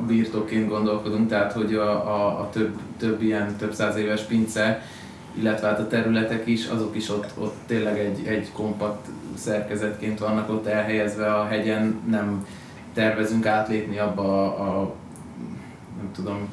birtokként 0.07 0.69
gondolkodunk, 0.69 1.29
tehát 1.29 1.53
hogy 1.53 1.75
a, 1.75 1.91
a, 1.91 2.41
a 2.41 2.49
több, 2.53 2.79
több 2.99 3.23
ilyen 3.23 3.57
több 3.57 3.73
száz 3.73 3.97
éves 3.97 4.23
pince, 4.23 4.83
illetve 5.35 5.67
hát 5.67 5.79
a 5.79 5.87
területek 5.87 6.47
is, 6.47 6.67
azok 6.67 6.97
is 6.97 7.11
ott, 7.11 7.31
ott 7.39 7.57
tényleg 7.67 7.99
egy, 7.99 8.27
egy 8.27 8.53
kompakt 8.53 9.09
szerkezetként 9.35 10.19
vannak 10.19 10.51
ott 10.51 10.67
elhelyezve 10.67 11.35
a 11.35 11.45
hegyen, 11.45 12.01
nem 12.11 12.47
tervezünk 12.95 13.47
átlépni 13.47 13.99
abba 13.99 14.57
a, 14.57 14.81
a 14.81 14.95
nem 15.97 16.11
tudom, 16.13 16.49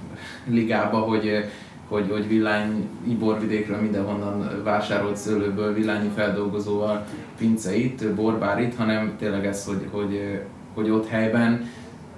ligába, 0.46 0.98
hogy, 0.98 1.46
hogy, 1.88 2.10
hogy 2.12 2.28
villány 2.28 2.88
iborvidékről 3.08 3.78
mindenhonnan 3.78 4.64
vásárolt 4.64 5.18
szőlőből 5.18 5.74
villányi 5.74 6.10
feldolgozóval 6.16 7.06
pince 7.38 7.76
itt, 7.76 8.08
borbár 8.08 8.62
itt, 8.62 8.76
hanem 8.76 9.16
tényleg 9.20 9.46
ez, 9.46 9.66
hogy, 9.66 9.88
hogy, 9.92 10.42
hogy 10.74 10.90
ott 10.90 11.08
helyben 11.08 11.70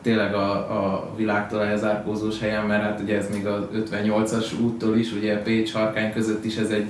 tényleg 0.03 0.33
a, 0.33 0.51
a 0.51 1.10
világtól 1.15 1.63
elzárkózós 1.63 2.39
helyen, 2.39 2.65
mert 2.65 2.83
hát 2.83 3.00
ugye 3.00 3.17
ez 3.17 3.29
még 3.33 3.48
a 3.48 3.69
58-as 3.74 4.60
úttól 4.62 4.98
is, 4.98 5.12
ugye 5.12 5.41
Pécs 5.41 5.74
Harkány 5.74 6.13
között 6.13 6.45
is 6.45 6.55
ez 6.55 6.69
egy 6.69 6.86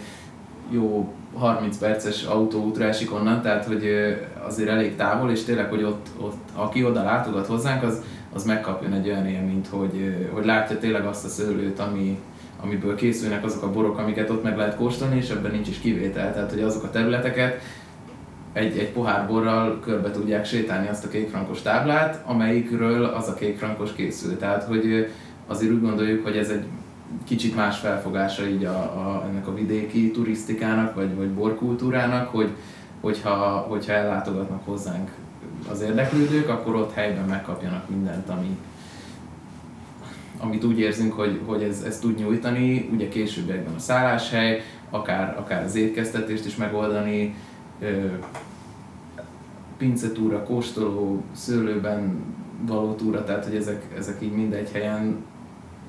jó 0.70 1.14
30 1.34 1.78
perces 1.78 2.24
autóútra 2.24 2.86
esik 2.86 3.14
onnan, 3.14 3.42
tehát 3.42 3.66
hogy 3.66 3.86
azért 4.48 4.70
elég 4.70 4.96
távol, 4.96 5.32
és 5.32 5.44
tényleg, 5.44 5.70
hogy 5.70 5.84
ott, 5.84 6.08
ott 6.18 6.50
aki 6.54 6.84
oda 6.84 7.04
látogat 7.04 7.48
hozzánk, 7.48 7.84
az, 7.84 8.02
az 8.34 8.44
megkapjon 8.46 8.94
egy 8.94 9.08
olyan 9.08 9.28
élményt, 9.28 9.68
hogy, 9.68 10.30
hogy 10.32 10.46
látja 10.46 10.78
tényleg 10.78 11.06
azt 11.06 11.26
a 11.26 11.28
szőlőt, 11.28 11.80
ami, 11.80 12.20
amiből 12.64 12.96
készülnek 12.96 13.44
azok 13.44 13.64
a 13.64 13.72
borok, 13.72 13.98
amiket 13.98 14.30
ott 14.30 14.44
meg 14.44 14.58
lehet 14.58 14.76
kóstolni, 14.76 15.18
és 15.18 15.30
ebben 15.30 15.52
nincs 15.52 15.68
is 15.68 15.80
kivétel. 15.80 16.34
Tehát, 16.34 16.52
hogy 16.52 16.62
azok 16.62 16.84
a 16.84 16.90
területeket 16.90 17.62
egy, 18.54 18.78
egy 18.78 18.92
pohár 18.92 19.28
borral 19.28 19.80
körbe 19.80 20.12
tudják 20.12 20.46
sétálni 20.46 20.88
azt 20.88 21.06
a 21.06 21.10
kékfrankos 21.10 21.62
táblát, 21.62 22.24
amelyikről 22.26 23.06
az 23.06 23.28
a 23.28 23.34
kékfrankos 23.34 23.94
készül. 23.94 24.38
Tehát, 24.38 24.64
hogy 24.64 25.12
azért 25.48 25.72
úgy 25.72 25.82
gondoljuk, 25.82 26.24
hogy 26.24 26.38
ez 26.38 26.50
egy 26.50 26.64
kicsit 27.24 27.56
más 27.56 27.80
felfogása 27.80 28.48
így 28.48 28.64
a, 28.66 28.76
a, 28.76 29.26
ennek 29.30 29.48
a 29.48 29.54
vidéki 29.54 30.12
turisztikának, 30.12 30.96
vagy, 30.96 31.16
vagy 31.16 31.30
borkultúrának, 31.30 32.28
hogy, 32.28 32.50
hogyha, 33.02 33.66
hogyha 33.70 33.94
ellátogatnak 33.94 34.66
hozzánk 34.66 35.12
az 35.72 35.82
érdeklődők, 35.82 36.50
akkor 36.50 36.76
ott 36.76 36.94
helyben 36.94 37.26
megkapjanak 37.26 37.90
mindent, 37.90 38.30
ami, 38.30 38.58
amit 40.38 40.64
úgy 40.64 40.80
érzünk, 40.80 41.14
hogy, 41.14 41.40
hogy 41.46 41.64
ez, 41.64 41.82
ez 41.82 42.00
tud 42.00 42.20
nyújtani, 42.20 42.90
ugye 42.94 43.10
későbbiekben 43.10 43.74
a 43.74 43.80
szálláshely, 43.80 44.62
akár, 44.90 45.36
akár 45.40 45.64
az 45.64 45.76
étkeztetést 45.76 46.46
is 46.46 46.56
megoldani, 46.56 47.36
pincetúra, 49.78 50.44
kóstoló, 50.44 51.24
szőlőben 51.32 52.20
való 52.66 52.94
túra, 52.94 53.24
tehát 53.24 53.46
hogy 53.46 53.56
ezek, 53.56 53.84
ezek 53.98 54.22
így 54.22 54.34
mindegy 54.34 54.70
helyen 54.72 55.24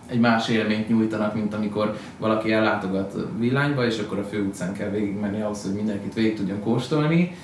egy 0.06 0.20
más 0.20 0.48
élményt 0.48 0.88
nyújtanak, 0.88 1.34
mint 1.34 1.54
amikor 1.54 1.96
valaki 2.18 2.52
ellátogat 2.52 3.16
villányba, 3.38 3.86
és 3.86 3.98
akkor 3.98 4.18
a 4.18 4.24
főutcán 4.24 4.72
kell 4.72 4.90
végigmenni 4.90 5.40
ahhoz, 5.40 5.62
hogy 5.62 5.74
mindenkit 5.74 6.14
végig 6.14 6.36
tudjon 6.36 6.60
kóstolni. 6.60 7.36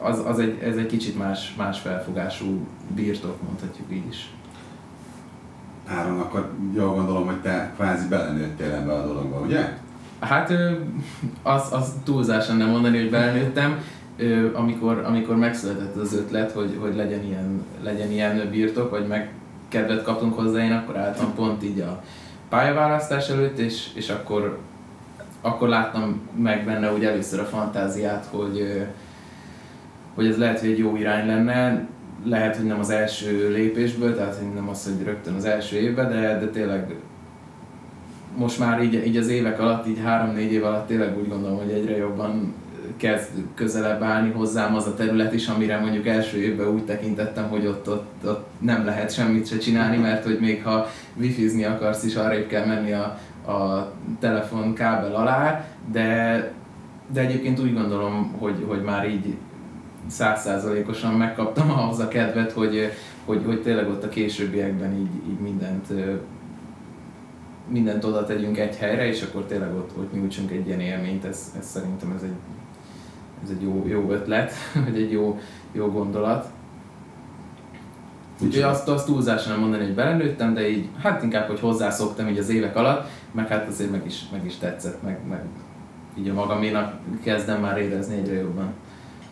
Az, 0.00 0.22
az 0.26 0.38
egy, 0.38 0.58
ez 0.62 0.76
egy 0.76 0.86
kicsit 0.86 1.18
más, 1.18 1.54
más 1.56 1.80
felfogású 1.80 2.66
birtok, 2.94 3.42
mondhatjuk 3.42 3.86
így 3.90 4.06
is. 4.08 4.30
Áron, 5.86 6.20
akkor 6.20 6.50
jól 6.74 6.94
gondolom, 6.94 7.26
hogy 7.26 7.40
te 7.40 7.72
kvázi 7.74 8.08
belenőttél 8.08 8.72
ebbe 8.72 8.92
a 8.92 9.06
dologba, 9.06 9.40
ugye? 9.40 9.78
Hát 10.20 10.52
az, 11.42 11.72
az 11.72 11.92
túlzásan 12.04 12.56
nem 12.56 12.68
mondani, 12.68 12.98
hogy 12.98 13.10
belenőttem. 13.10 13.82
Amikor, 14.54 15.02
amikor 15.06 15.36
megszületett 15.36 15.96
az 15.96 16.14
ötlet, 16.14 16.52
hogy, 16.52 16.76
hogy 16.80 16.96
legyen, 16.96 17.24
ilyen, 17.24 17.64
legyen 17.82 18.10
ilyen 18.10 18.48
birtok, 18.50 18.90
vagy 18.90 19.06
meg 19.06 19.32
kedvet 19.68 20.02
kaptunk 20.02 20.34
hozzá, 20.34 20.64
én 20.64 20.72
akkor 20.72 20.96
álltam 20.96 21.34
pont 21.34 21.64
így 21.64 21.80
a 21.80 22.02
pályaválasztás 22.48 23.28
előtt, 23.28 23.58
és, 23.58 23.88
és 23.94 24.08
akkor, 24.08 24.58
akkor 25.40 25.68
láttam 25.68 26.20
meg 26.36 26.64
benne 26.64 26.92
úgy 26.92 27.04
először 27.04 27.40
a 27.40 27.44
fantáziát, 27.44 28.26
hogy, 28.30 28.86
hogy 30.14 30.26
ez 30.26 30.38
lehet, 30.38 30.60
hogy 30.60 30.70
egy 30.70 30.78
jó 30.78 30.96
irány 30.96 31.26
lenne, 31.26 31.86
lehet, 32.24 32.56
hogy 32.56 32.66
nem 32.66 32.78
az 32.78 32.90
első 32.90 33.50
lépésből, 33.52 34.16
tehát 34.16 34.54
nem 34.54 34.68
az, 34.68 34.84
hogy 34.84 35.06
rögtön 35.06 35.34
az 35.34 35.44
első 35.44 35.76
évben, 35.76 36.08
de, 36.08 36.38
de 36.38 36.46
tényleg 36.46 36.94
most 38.36 38.58
már 38.58 38.82
így, 38.82 39.06
így 39.06 39.16
az 39.16 39.28
évek 39.28 39.60
alatt, 39.60 39.86
így 39.86 40.00
három-négy 40.04 40.52
év 40.52 40.64
alatt 40.64 40.86
tényleg 40.86 41.18
úgy 41.18 41.28
gondolom, 41.28 41.56
hogy 41.56 41.70
egyre 41.70 41.96
jobban 41.96 42.54
kezd 42.96 43.30
közelebb 43.54 44.02
állni 44.02 44.30
hozzám 44.30 44.74
az 44.74 44.86
a 44.86 44.94
terület 44.94 45.32
is, 45.32 45.48
amire 45.48 45.78
mondjuk 45.78 46.06
első 46.06 46.38
évben 46.38 46.68
úgy 46.68 46.84
tekintettem, 46.84 47.48
hogy 47.48 47.66
ott, 47.66 47.88
ott, 47.88 48.26
ott 48.26 48.46
nem 48.58 48.84
lehet 48.84 49.14
semmit 49.14 49.46
se 49.46 49.58
csinálni, 49.58 49.96
mert 49.96 50.24
hogy 50.24 50.38
még 50.40 50.62
ha 50.62 50.86
wifi-zni 51.16 51.64
akarsz 51.64 52.04
is, 52.04 52.14
arra 52.16 52.46
kell 52.46 52.66
menni 52.66 52.92
a, 52.92 53.18
a 53.52 53.92
telefon 54.20 54.74
kábel 54.74 55.14
alá, 55.14 55.64
de, 55.92 56.52
de 57.12 57.20
egyébként 57.20 57.60
úgy 57.60 57.74
gondolom, 57.74 58.34
hogy, 58.38 58.64
hogy 58.66 58.82
már 58.82 59.08
így 59.08 59.34
százszázalékosan 60.06 61.14
megkaptam 61.14 61.70
ahhoz 61.70 61.98
a 61.98 62.08
kedvet, 62.08 62.52
hogy, 62.52 62.92
hogy, 63.24 63.42
hogy 63.44 63.62
tényleg 63.62 63.88
ott 63.88 64.04
a 64.04 64.08
későbbiekben 64.08 64.92
így, 64.92 65.30
így 65.30 65.38
mindent 65.38 65.86
mindent 67.68 68.04
oda 68.04 68.24
tegyünk 68.24 68.58
egy 68.58 68.76
helyre, 68.76 69.06
és 69.06 69.22
akkor 69.22 69.44
tényleg 69.44 69.74
ott, 69.74 69.90
ott 69.98 70.12
nyújtsunk 70.12 70.50
egy 70.50 70.66
ilyen 70.66 70.80
élményt, 70.80 71.24
ez, 71.24 71.52
ez 71.58 71.66
szerintem 71.66 72.12
ez 72.16 72.22
egy, 72.22 72.34
ez 73.42 73.50
egy 73.50 73.62
jó, 73.62 73.84
jó 73.86 74.10
ötlet, 74.10 74.52
vagy 74.84 75.00
egy 75.02 75.12
jó, 75.12 75.38
jó 75.72 75.86
gondolat. 75.86 76.46
Úgyhogy 78.40 78.62
azt, 78.62 78.88
azt 78.88 79.06
túlzásan 79.06 79.52
nem 79.52 79.60
mondani, 79.60 79.84
hogy 79.84 79.94
belenőttem, 79.94 80.54
de 80.54 80.68
így, 80.68 80.88
hát 81.02 81.22
inkább, 81.22 81.46
hogy 81.46 81.60
hozzászoktam 81.60 82.28
így 82.28 82.38
az 82.38 82.48
évek 82.48 82.76
alatt, 82.76 83.08
meg 83.32 83.48
hát 83.48 83.68
azért 83.68 83.90
meg 83.90 84.02
is, 84.06 84.22
meg 84.32 84.44
is 84.44 84.56
tetszett, 84.56 85.02
meg, 85.02 85.18
meg 85.28 85.44
így 86.18 86.28
a 86.28 86.32
magaménak 86.32 86.94
kezdem 87.22 87.60
már 87.60 87.78
érezni 87.78 88.16
egyre 88.16 88.34
jobban 88.34 88.72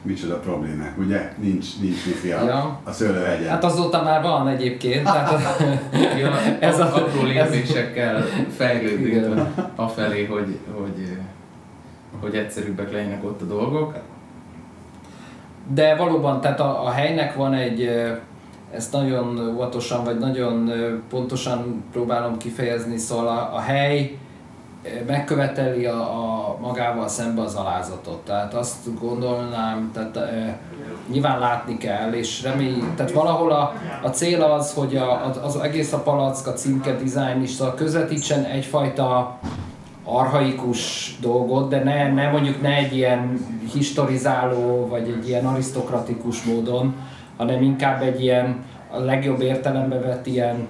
micsoda 0.03 0.39
problémák, 0.39 0.99
ugye? 0.99 1.33
Nincs, 1.37 1.67
nincs 1.81 2.07
wifi 2.07 2.31
a, 2.31 2.45
ja. 2.45 2.81
a 2.85 2.93
szőlőhegyen. 2.93 3.51
Hát 3.51 3.65
azóta 3.65 4.03
már 4.03 4.23
van 4.23 4.49
egyébként. 4.49 5.05
Tehát 5.05 5.41
ja, 6.21 6.31
ez 6.69 6.79
a, 6.79 6.95
apró 6.95 7.23
lépésekkel 7.23 8.23
fejlődünk 8.57 9.41
afelé, 9.75 10.25
hogy, 10.25 10.59
hogy, 10.73 11.19
hogy 12.21 12.35
egyszerűbbek 12.35 12.93
legyenek 12.93 13.25
ott 13.25 13.43
a 13.43 13.45
dolgok. 13.45 13.95
De 15.75 15.97
valóban, 15.97 16.41
tehát 16.41 16.61
a, 16.61 16.85
a 16.87 16.91
helynek 16.91 17.35
van 17.35 17.55
egy, 17.55 17.91
ezt 18.71 18.93
nagyon 18.93 19.49
óvatosan, 19.55 20.05
vagy 20.05 20.19
nagyon 20.19 20.71
pontosan 21.11 21.85
próbálom 21.93 22.37
kifejezni, 22.37 22.97
szóval 22.97 23.29
a, 23.29 23.55
a 23.55 23.59
hely 23.59 24.19
megköveteli 25.07 25.87
a, 25.87 26.01
a 26.01 26.57
magával 26.61 27.09
szembe 27.09 27.43
az 27.43 27.55
alázatot. 27.55 28.25
Tehát 28.25 28.55
azt 28.55 28.99
gondolnám, 29.01 29.91
tehát 29.95 30.17
e, 30.17 30.59
nyilván 31.11 31.39
látni 31.39 31.77
kell, 31.77 32.13
és 32.13 32.43
remény, 32.43 32.95
tehát 32.97 33.13
valahol 33.13 33.53
a, 33.53 33.75
a 34.03 34.09
cél 34.09 34.43
az, 34.43 34.73
hogy 34.75 34.97
a, 34.97 35.31
az 35.43 35.57
egész 35.57 35.93
a 35.93 35.99
palack, 35.99 36.47
a 36.47 36.53
címke, 36.53 36.97
dizájn 36.97 37.43
is 37.43 37.51
szóval 37.51 37.75
közvetítsen 37.75 38.45
egyfajta 38.45 39.39
arhaikus 40.05 41.15
dolgot, 41.21 41.69
de 41.69 41.83
ne, 41.83 42.13
ne 42.13 42.31
mondjuk 42.31 42.63
ne 42.63 42.75
egy 42.75 42.97
ilyen 42.97 43.47
historizáló, 43.73 44.87
vagy 44.87 45.09
egy 45.09 45.29
ilyen 45.29 45.47
arisztokratikus 45.47 46.43
módon, 46.43 46.95
hanem 47.37 47.63
inkább 47.63 48.03
egy 48.03 48.23
ilyen 48.23 48.65
a 48.91 48.99
legjobb 48.99 49.41
értelembe 49.41 50.01
vett 50.01 50.27
ilyen 50.27 50.67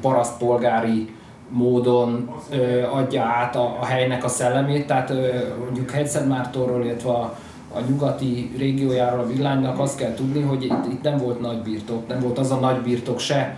parasztpolgári 0.00 1.15
módon 1.48 2.30
ö, 2.50 2.82
adja 2.82 3.22
át 3.22 3.56
a, 3.56 3.76
a 3.80 3.84
helynek 3.84 4.24
a 4.24 4.28
szellemét, 4.28 4.86
tehát 4.86 5.10
ö, 5.10 5.28
mondjuk 5.64 5.90
Hegyszentmártóról, 5.90 6.84
illetve 6.84 7.10
a, 7.10 7.38
a 7.72 7.80
nyugati 7.88 8.50
régiójáról 8.58 9.20
a 9.20 9.26
villánynak 9.26 9.78
azt 9.78 9.98
kell 9.98 10.14
tudni, 10.14 10.40
hogy 10.40 10.64
itt, 10.64 10.92
itt 10.92 11.02
nem 11.02 11.16
volt 11.16 11.40
nagy 11.40 11.58
birtok, 11.58 12.08
nem 12.08 12.20
volt 12.20 12.38
az 12.38 12.50
a 12.50 12.56
nagy 12.56 12.80
birtok 12.80 13.18
se 13.18 13.56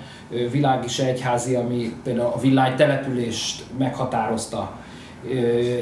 világi, 0.50 0.88
se 0.88 1.07
egyházi, 1.07 1.54
ami 1.54 1.92
például 2.02 2.33
a 2.35 2.38
villány 2.38 2.76
települést 2.76 3.64
meghatározta. 3.78 4.71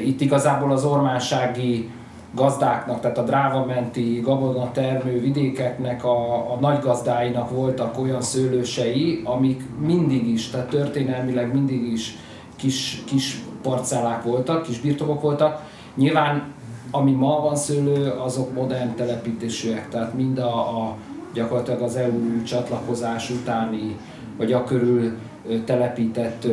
Itt 0.05 0.21
igazából 0.21 0.71
az 0.71 0.85
ormánsági 0.85 1.89
gazdáknak, 2.37 2.99
tehát 2.99 3.17
a 3.17 3.23
drávamenti 3.23 4.19
gabona 4.23 4.71
termő 4.71 5.19
vidékeknek 5.19 6.03
a, 6.03 6.35
a 6.35 6.57
nagy 6.59 6.79
gazdáinak 6.79 7.49
voltak 7.49 7.99
olyan 7.99 8.21
szőlősei, 8.21 9.21
amik 9.23 9.63
mindig 9.79 10.27
is, 10.27 10.49
tehát 10.49 10.69
történelmileg 10.69 11.53
mindig 11.53 11.91
is 11.91 12.15
kis, 12.55 13.03
kis 13.05 13.41
parcellák 13.61 14.23
voltak, 14.23 14.63
kis 14.63 14.79
birtokok 14.79 15.21
voltak. 15.21 15.61
Nyilván 15.95 16.55
ami 16.91 17.11
ma 17.11 17.41
van 17.41 17.55
szőlő, 17.55 18.11
azok 18.11 18.53
modern 18.53 18.95
telepítésűek, 18.95 19.89
tehát 19.89 20.13
mind 20.13 20.37
a, 20.37 20.81
a 20.81 20.95
gyakorlatilag 21.33 21.81
az 21.81 21.95
EU 21.95 22.43
csatlakozás 22.43 23.29
utáni, 23.29 23.97
vagy 24.37 24.53
a 24.53 24.63
körül 24.63 25.17
telepített 25.65 26.47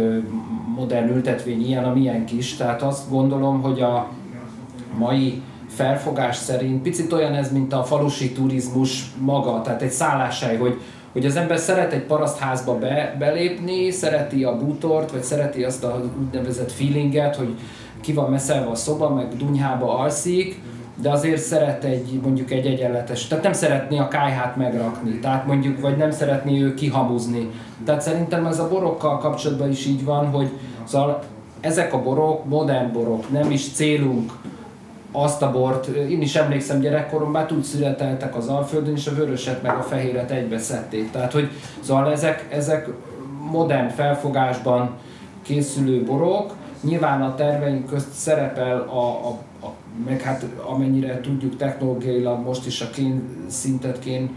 modern 0.76 1.08
ültetvény 1.08 1.66
ilyen, 1.66 1.84
amilyen 1.84 2.24
kis. 2.24 2.56
Tehát 2.56 2.82
azt 2.82 3.10
gondolom, 3.10 3.62
hogy 3.62 3.80
a 3.80 4.08
mai 4.98 5.42
felfogás 5.74 6.36
szerint 6.36 6.82
picit 6.82 7.12
olyan 7.12 7.34
ez, 7.34 7.52
mint 7.52 7.72
a 7.72 7.84
falusi 7.84 8.32
turizmus 8.32 9.04
maga, 9.18 9.60
tehát 9.60 9.82
egy 9.82 9.90
szálláshely, 9.90 10.56
hogy, 10.56 10.80
hogy 11.12 11.26
az 11.26 11.36
ember 11.36 11.58
szeret 11.58 11.92
egy 11.92 12.02
parasztházba 12.02 12.78
be, 12.78 13.16
belépni, 13.18 13.90
szereti 13.90 14.44
a 14.44 14.56
bútort, 14.56 15.10
vagy 15.10 15.22
szereti 15.22 15.64
azt 15.64 15.84
a 15.84 16.02
úgynevezett 16.18 16.72
feelinget, 16.72 17.36
hogy 17.36 17.54
ki 18.00 18.12
van 18.12 18.30
meszelve 18.30 18.70
a 18.70 18.74
szoba, 18.74 19.08
meg 19.08 19.36
dunyhába 19.36 19.98
alszik, 19.98 20.60
de 21.02 21.10
azért 21.10 21.42
szeret 21.42 21.84
egy, 21.84 22.20
mondjuk 22.22 22.50
egy 22.50 22.66
egyenletes, 22.66 23.26
tehát 23.26 23.44
nem 23.44 23.52
szeretné 23.52 23.98
a 23.98 24.08
kájhát 24.08 24.56
megrakni, 24.56 25.18
tehát 25.18 25.46
mondjuk, 25.46 25.80
vagy 25.80 25.96
nem 25.96 26.10
szeretné 26.10 26.60
ő 26.60 26.74
kihamuzni. 26.74 27.50
Tehát 27.84 28.00
szerintem 28.00 28.46
ez 28.46 28.58
a 28.58 28.68
borokkal 28.68 29.18
kapcsolatban 29.18 29.70
is 29.70 29.86
így 29.86 30.04
van, 30.04 30.26
hogy 30.26 30.48
szóval 30.84 31.22
ezek 31.60 31.92
a 31.92 32.02
borok, 32.02 32.44
modern 32.44 32.92
borok, 32.92 33.30
nem 33.30 33.50
is 33.50 33.72
célunk 33.72 34.32
azt 35.16 35.42
a 35.42 35.50
bort, 35.50 35.86
én 35.86 36.22
is 36.22 36.36
emlékszem 36.36 36.80
gyerekkoromban, 36.80 37.46
úgy 37.50 37.62
születeltek 37.62 38.36
az 38.36 38.48
Alföldön, 38.48 38.94
és 38.94 39.06
a 39.06 39.14
vöröset 39.14 39.62
meg 39.62 39.76
a 39.76 39.82
fehéret 39.82 40.30
egybe 40.30 40.58
szedték. 40.58 41.10
Tehát, 41.10 41.32
hogy 41.32 41.48
szóval 41.80 42.12
ezek, 42.12 42.46
ezek 42.50 42.88
modern 43.50 43.88
felfogásban 43.88 44.90
készülő 45.42 46.02
borok, 46.04 46.54
nyilván 46.80 47.22
a 47.22 47.34
terveink 47.34 47.86
közt 47.86 48.12
szerepel 48.12 48.78
a, 48.78 49.28
a, 49.28 49.38
a 49.66 49.72
meg 50.06 50.20
hát 50.20 50.46
amennyire 50.64 51.20
tudjuk 51.20 51.56
technológiailag 51.56 52.44
most 52.44 52.66
is 52.66 52.80
a 52.80 52.90
kén 52.90 53.22
szintet 53.48 53.98
kén 53.98 54.36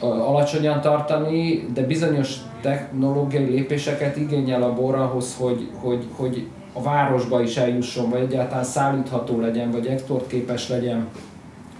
alacsonyan 0.00 0.80
tartani, 0.80 1.66
de 1.74 1.82
bizonyos 1.82 2.36
technológiai 2.60 3.44
lépéseket 3.44 4.16
igényel 4.16 4.62
a 4.62 4.74
bor 4.74 4.94
ahhoz, 4.94 5.36
hogy, 5.38 5.68
hogy, 5.80 6.04
hogy 6.16 6.46
a 6.76 6.82
városba 6.82 7.42
is 7.42 7.56
eljusson, 7.56 8.10
vagy 8.10 8.20
egyáltalán 8.20 8.64
szállítható 8.64 9.40
legyen, 9.40 9.70
vagy 9.70 9.86
exportképes 9.86 10.68
legyen. 10.68 11.08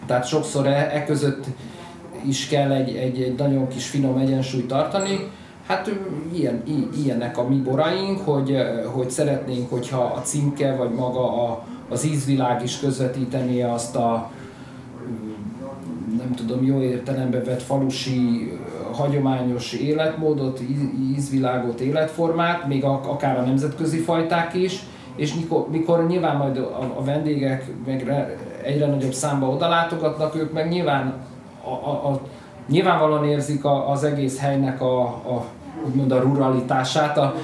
Tehát 0.07 0.26
sokszor 0.26 0.67
e, 0.67 0.91
e 0.93 1.05
között 1.05 1.45
is 2.26 2.49
kell 2.49 2.73
egy, 2.73 2.97
egy, 2.97 3.23
egy 3.23 3.35
nagyon 3.35 3.69
kis 3.69 3.87
finom 3.87 4.19
egyensúlyt 4.19 4.67
tartani. 4.67 5.31
Hát 5.67 5.91
ilyen, 6.33 6.62
ilyenek 7.03 7.38
a 7.38 7.49
mi 7.49 7.57
boraink, 7.57 8.19
hogy, 8.19 8.57
hogy 8.93 9.11
szeretnénk, 9.11 9.71
hogyha 9.71 10.03
a 10.17 10.21
címke, 10.21 10.75
vagy 10.75 10.91
maga 10.91 11.49
a, 11.49 11.65
az 11.88 12.05
ízvilág 12.05 12.62
is 12.62 12.79
közvetíteni 12.79 13.62
azt 13.62 13.97
a 13.97 14.31
nem 16.19 16.35
tudom, 16.35 16.65
jó 16.65 16.81
értelembe 16.81 17.43
vett 17.43 17.62
falusi 17.62 18.53
hagyományos 18.97 19.73
életmódot, 19.73 20.61
ízvilágot, 21.17 21.81
életformát, 21.81 22.67
még 22.67 22.85
akár 22.85 23.38
a 23.38 23.43
nemzetközi 23.43 23.99
fajták 23.99 24.55
is, 24.55 24.83
és 25.17 25.35
mikor, 25.35 25.71
mikor 25.71 26.06
nyilván 26.06 26.37
majd 26.37 26.56
a, 26.56 26.95
a 26.97 27.04
vendégek 27.04 27.65
meg 27.87 28.26
egyre 28.63 28.87
nagyobb 28.87 29.13
számba 29.13 29.49
odalátogatnak, 29.49 30.37
ők 30.37 30.52
meg 30.52 30.69
nyilván 30.69 31.15
a, 31.65 31.71
a, 31.71 32.09
a, 32.11 32.21
nyilvánvalóan 32.69 33.25
érzik 33.25 33.65
a, 33.65 33.91
az 33.91 34.04
egész 34.04 34.39
helynek 34.41 34.80
a, 34.80 35.00
a 35.02 35.45
úgymond 35.87 36.13
a 36.13 36.21
ruralitását, 36.21 37.19
a, 37.19 37.35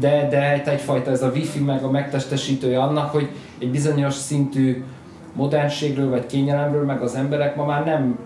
de, 0.00 0.28
de 0.30 0.62
egyfajta 0.64 1.10
ez 1.10 1.22
a 1.22 1.30
wifi 1.30 1.60
meg 1.60 1.82
a 1.82 1.90
megtestesítője 1.90 2.80
annak, 2.80 3.10
hogy 3.10 3.28
egy 3.58 3.70
bizonyos 3.70 4.14
szintű 4.14 4.84
modernségről 5.32 6.10
vagy 6.10 6.26
kényelemről 6.26 6.84
meg 6.84 7.00
az 7.00 7.14
emberek 7.14 7.56
ma 7.56 7.64
már 7.64 7.84
nem 7.84 8.18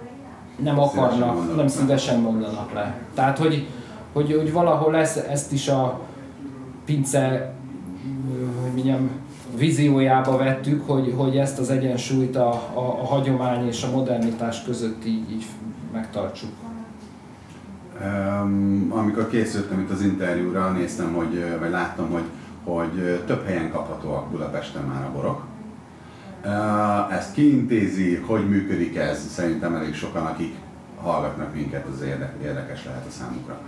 nem 0.56 0.78
akarnak, 0.78 1.56
nem 1.56 1.68
szívesen 1.68 2.20
mondanak 2.20 2.72
le. 2.72 3.00
Tehát, 3.14 3.38
hogy, 3.38 3.66
hogy, 4.12 4.34
hogy 4.34 4.52
valahol 4.52 4.96
ezt, 4.96 5.16
ezt 5.16 5.52
is 5.52 5.68
a 5.68 6.00
pince 6.84 7.54
hogy 8.62 8.72
mondjam, 8.72 9.10
víziójába 9.56 10.36
vettük, 10.36 10.86
hogy, 10.86 11.14
hogy 11.16 11.36
ezt 11.36 11.58
az 11.58 11.70
egyensúlyt 11.70 12.36
a, 12.36 12.48
a, 12.52 12.98
a 13.00 13.04
hagyomány 13.04 13.66
és 13.66 13.82
a 13.82 13.90
modernitás 13.90 14.64
között 14.64 15.04
így, 15.04 15.30
így 15.30 15.46
megtartsuk. 15.92 16.50
Um, 18.00 18.92
amikor 18.96 19.28
készültem 19.28 19.80
itt 19.80 19.90
az 19.90 20.02
interjúra, 20.02 20.70
néztem, 20.70 21.12
hogy, 21.12 21.58
vagy 21.60 21.70
láttam, 21.70 22.10
hogy, 22.10 22.24
hogy 22.64 23.22
több 23.26 23.46
helyen 23.46 23.70
kaphatóak 23.70 24.30
Budapesten 24.30 24.82
már 24.82 25.04
a 25.04 25.10
borok 25.12 25.42
ezt 27.10 27.32
kiintézi, 27.32 28.14
hogy 28.14 28.48
működik 28.48 28.96
ez, 28.96 29.26
szerintem 29.28 29.74
elég 29.74 29.94
sokan, 29.94 30.26
akik 30.26 30.54
hallgatnak 31.02 31.54
minket, 31.54 31.86
az 31.86 32.02
érdekes 32.42 32.84
lehet 32.84 33.06
a 33.08 33.10
számukra. 33.10 33.58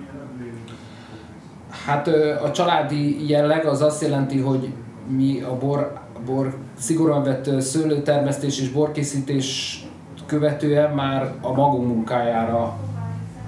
Hát 1.87 2.07
a 2.43 2.51
családi 2.51 3.29
jelleg 3.29 3.67
az 3.67 3.83
azt 3.83 4.03
jelenti, 4.03 4.39
hogy 4.39 4.73
mi 5.07 5.41
a 5.41 5.57
bor, 5.57 6.01
bor 6.25 6.57
szigorúan 6.79 7.23
vett 7.23 7.61
szőlőtermesztés 7.61 8.61
és 8.61 8.71
borkészítés 8.71 9.83
követően 10.27 10.95
már 10.95 11.35
a 11.41 11.53
magunk 11.53 11.87
munkájára 11.87 12.77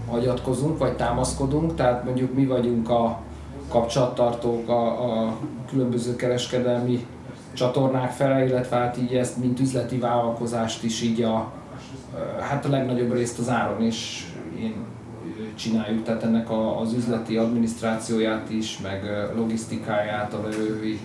hagyatkozunk, 0.09 0.79
vagy 0.79 0.93
támaszkodunk, 0.93 1.75
tehát 1.75 2.05
mondjuk 2.05 2.35
mi 2.35 2.47
vagyunk 2.47 2.91
a 2.91 3.21
kapcsolattartók 3.69 4.69
a, 4.69 5.13
a 5.27 5.37
különböző 5.71 6.17
kereskedelmi 6.17 7.07
csatornák 7.53 8.11
fele, 8.11 8.47
illetve 8.47 8.77
hát 8.77 8.97
így 8.97 9.15
ezt, 9.15 9.37
mint 9.37 9.61
üzleti 9.61 9.99
vállalkozást 9.99 10.85
is 10.85 11.03
így 11.03 11.23
a, 11.23 11.53
hát 12.41 12.65
a 12.65 12.69
legnagyobb 12.69 13.13
részt 13.15 13.39
az 13.39 13.49
áron 13.49 13.83
is 13.83 14.27
én 14.61 14.75
csináljuk, 15.55 16.05
tehát 16.05 16.23
ennek 16.23 16.51
a, 16.51 16.81
az 16.81 16.93
üzleti 16.93 17.37
adminisztrációját 17.37 18.51
is, 18.51 18.79
meg 18.83 19.03
logisztikáját, 19.35 20.35
a 20.35 20.43
levői 20.43 20.99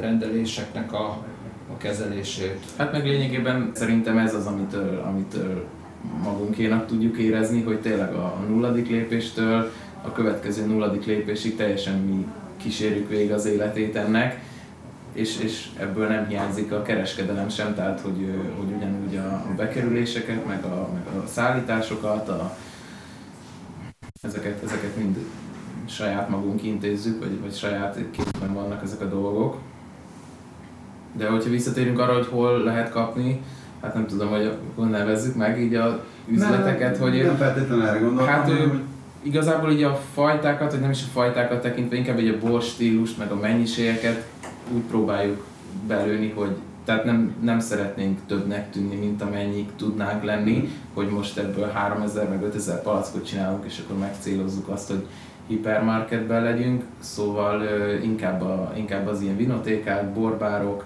rendeléseknek 0.00 0.92
a, 0.92 1.06
a 1.72 1.76
kezelését. 1.76 2.58
Hát 2.76 2.92
meg 2.92 3.06
lényegében 3.06 3.70
szerintem 3.74 4.18
ez 4.18 4.34
az, 4.34 4.46
amitől, 4.46 5.02
amitől 5.06 5.64
magunkénak 6.22 6.86
tudjuk 6.86 7.16
érezni, 7.16 7.62
hogy 7.62 7.80
tényleg 7.80 8.14
a 8.14 8.38
nulladik 8.48 8.88
lépéstől 8.88 9.70
a 10.02 10.12
következő 10.12 10.66
nulladik 10.66 11.04
lépésig 11.04 11.56
teljesen 11.56 11.98
mi 11.98 12.26
kísérjük 12.56 13.08
végig 13.08 13.32
az 13.32 13.46
életét 13.46 13.96
ennek, 13.96 14.40
és, 15.14 15.38
és 15.38 15.68
ebből 15.78 16.08
nem 16.08 16.26
hiányzik 16.26 16.72
a 16.72 16.82
kereskedelem 16.82 17.48
sem, 17.48 17.74
tehát 17.74 18.00
hogy, 18.00 18.28
hogy 18.56 18.74
ugyanúgy 18.76 19.16
a 19.16 19.54
bekerüléseket, 19.56 20.46
meg 20.46 20.64
a, 20.64 20.88
meg 20.92 21.22
a 21.22 21.26
szállításokat, 21.26 22.28
a, 22.28 22.56
ezeket, 24.22 24.62
ezeket 24.62 24.96
mind 24.96 25.18
saját 25.84 26.28
magunk 26.28 26.62
intézzük, 26.62 27.18
vagy, 27.18 27.40
vagy 27.40 27.54
saját 27.54 27.98
kézben 28.10 28.54
vannak 28.54 28.82
ezek 28.82 29.00
a 29.00 29.04
dolgok. 29.08 29.58
De 31.12 31.28
hogyha 31.28 31.50
visszatérünk 31.50 31.98
arra, 31.98 32.12
hogy 32.12 32.26
hol 32.26 32.62
lehet 32.62 32.90
kapni, 32.90 33.40
hát 33.80 33.94
nem 33.94 34.06
tudom, 34.06 34.28
hogy 34.28 34.52
hol 34.74 34.86
nevezzük 34.86 35.34
meg 35.34 35.60
így 35.60 35.74
a 35.74 36.04
üzleteket, 36.26 36.92
nem, 36.92 37.00
hogy... 37.00 37.22
Nem 37.22 37.36
feltétlenül 37.36 37.86
erre 37.86 37.98
gondoltam, 37.98 38.34
hát, 38.34 38.50
hogy... 38.50 38.80
igazából 39.22 39.70
így 39.70 39.82
a 39.82 40.00
fajtákat, 40.14 40.70
vagy 40.70 40.80
nem 40.80 40.90
is 40.90 41.02
a 41.02 41.10
fajtákat 41.12 41.60
tekintve, 41.60 41.96
inkább 41.96 42.18
egy 42.18 42.28
a 42.28 42.46
bor 42.46 42.62
stílust, 42.62 43.18
meg 43.18 43.30
a 43.30 43.36
mennyiségeket 43.36 44.24
úgy 44.72 44.82
próbáljuk 44.82 45.44
belőni, 45.86 46.30
hogy 46.30 46.56
tehát 46.84 47.04
nem, 47.04 47.34
nem 47.40 47.60
szeretnénk 47.60 48.18
többnek 48.26 48.70
tűnni, 48.70 48.96
mint 48.96 49.22
amennyik 49.22 49.76
tudnánk 49.76 50.22
lenni, 50.22 50.68
hogy 50.94 51.08
most 51.08 51.38
ebből 51.38 51.68
3000 51.68 52.28
meg 52.28 52.42
5000 52.42 52.82
palackot 52.82 53.26
csinálunk, 53.26 53.64
és 53.64 53.82
akkor 53.84 53.98
megcélozzuk 53.98 54.68
azt, 54.68 54.88
hogy 54.88 55.06
hipermarketben 55.46 56.42
legyünk, 56.42 56.84
szóval 56.98 57.62
inkább, 58.02 58.42
a, 58.42 58.72
inkább 58.76 59.06
az 59.06 59.20
ilyen 59.20 59.36
vinotékák, 59.36 60.12
borbárok, 60.12 60.84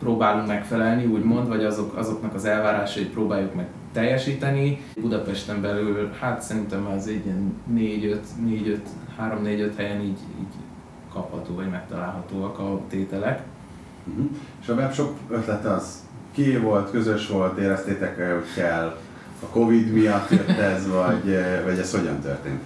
próbálunk 0.00 0.46
megfelelni, 0.46 1.04
úgymond, 1.04 1.48
vagy 1.48 1.64
azok, 1.64 1.96
azoknak 1.96 2.34
az 2.34 2.44
elvárásait 2.44 3.10
próbáljuk 3.10 3.54
meg 3.54 3.66
teljesíteni. 3.92 4.80
Budapesten 5.00 5.60
belül, 5.60 6.10
hát 6.20 6.42
szerintem 6.42 6.86
az 6.86 7.06
egy 7.06 7.22
ilyen 7.24 7.54
4-5, 7.74 8.76
3-4-5 9.20 9.72
helyen 9.76 10.00
így, 10.00 10.18
így 10.40 10.54
kapható 11.12 11.54
vagy 11.54 11.70
megtalálhatóak 11.70 12.58
a 12.58 12.80
tételek. 12.88 13.42
Uh-huh. 14.04 14.30
És 14.62 14.68
a 14.68 14.74
webshop 14.74 15.16
ötlete 15.30 15.72
az 15.72 16.08
ki 16.32 16.56
volt, 16.56 16.90
közös 16.90 17.28
volt, 17.28 17.58
éreztétek 17.58 18.18
-e, 18.18 18.32
hogy 18.32 18.54
kell, 18.54 18.96
a 19.42 19.46
Covid 19.46 19.92
miatt 19.92 20.30
jött 20.30 20.48
ez, 20.48 20.88
vagy, 20.88 21.38
vagy 21.64 21.78
ez 21.78 21.90
hogyan 21.90 22.20
történt? 22.20 22.60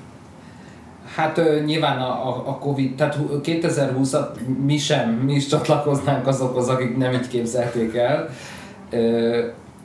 Hát 1.15 1.41
nyilván 1.65 1.99
a, 1.99 2.29
a, 2.29 2.49
a 2.49 2.59
Covid, 2.59 2.95
tehát 2.95 3.19
2020-at 3.43 4.29
mi 4.65 4.77
sem, 4.77 5.11
mi 5.11 5.35
is 5.35 5.47
csatlakoznánk 5.47 6.27
azokhoz, 6.27 6.69
akik 6.69 6.97
nem 6.97 7.13
így 7.13 7.29
képzelték 7.29 7.95
el. 7.95 8.31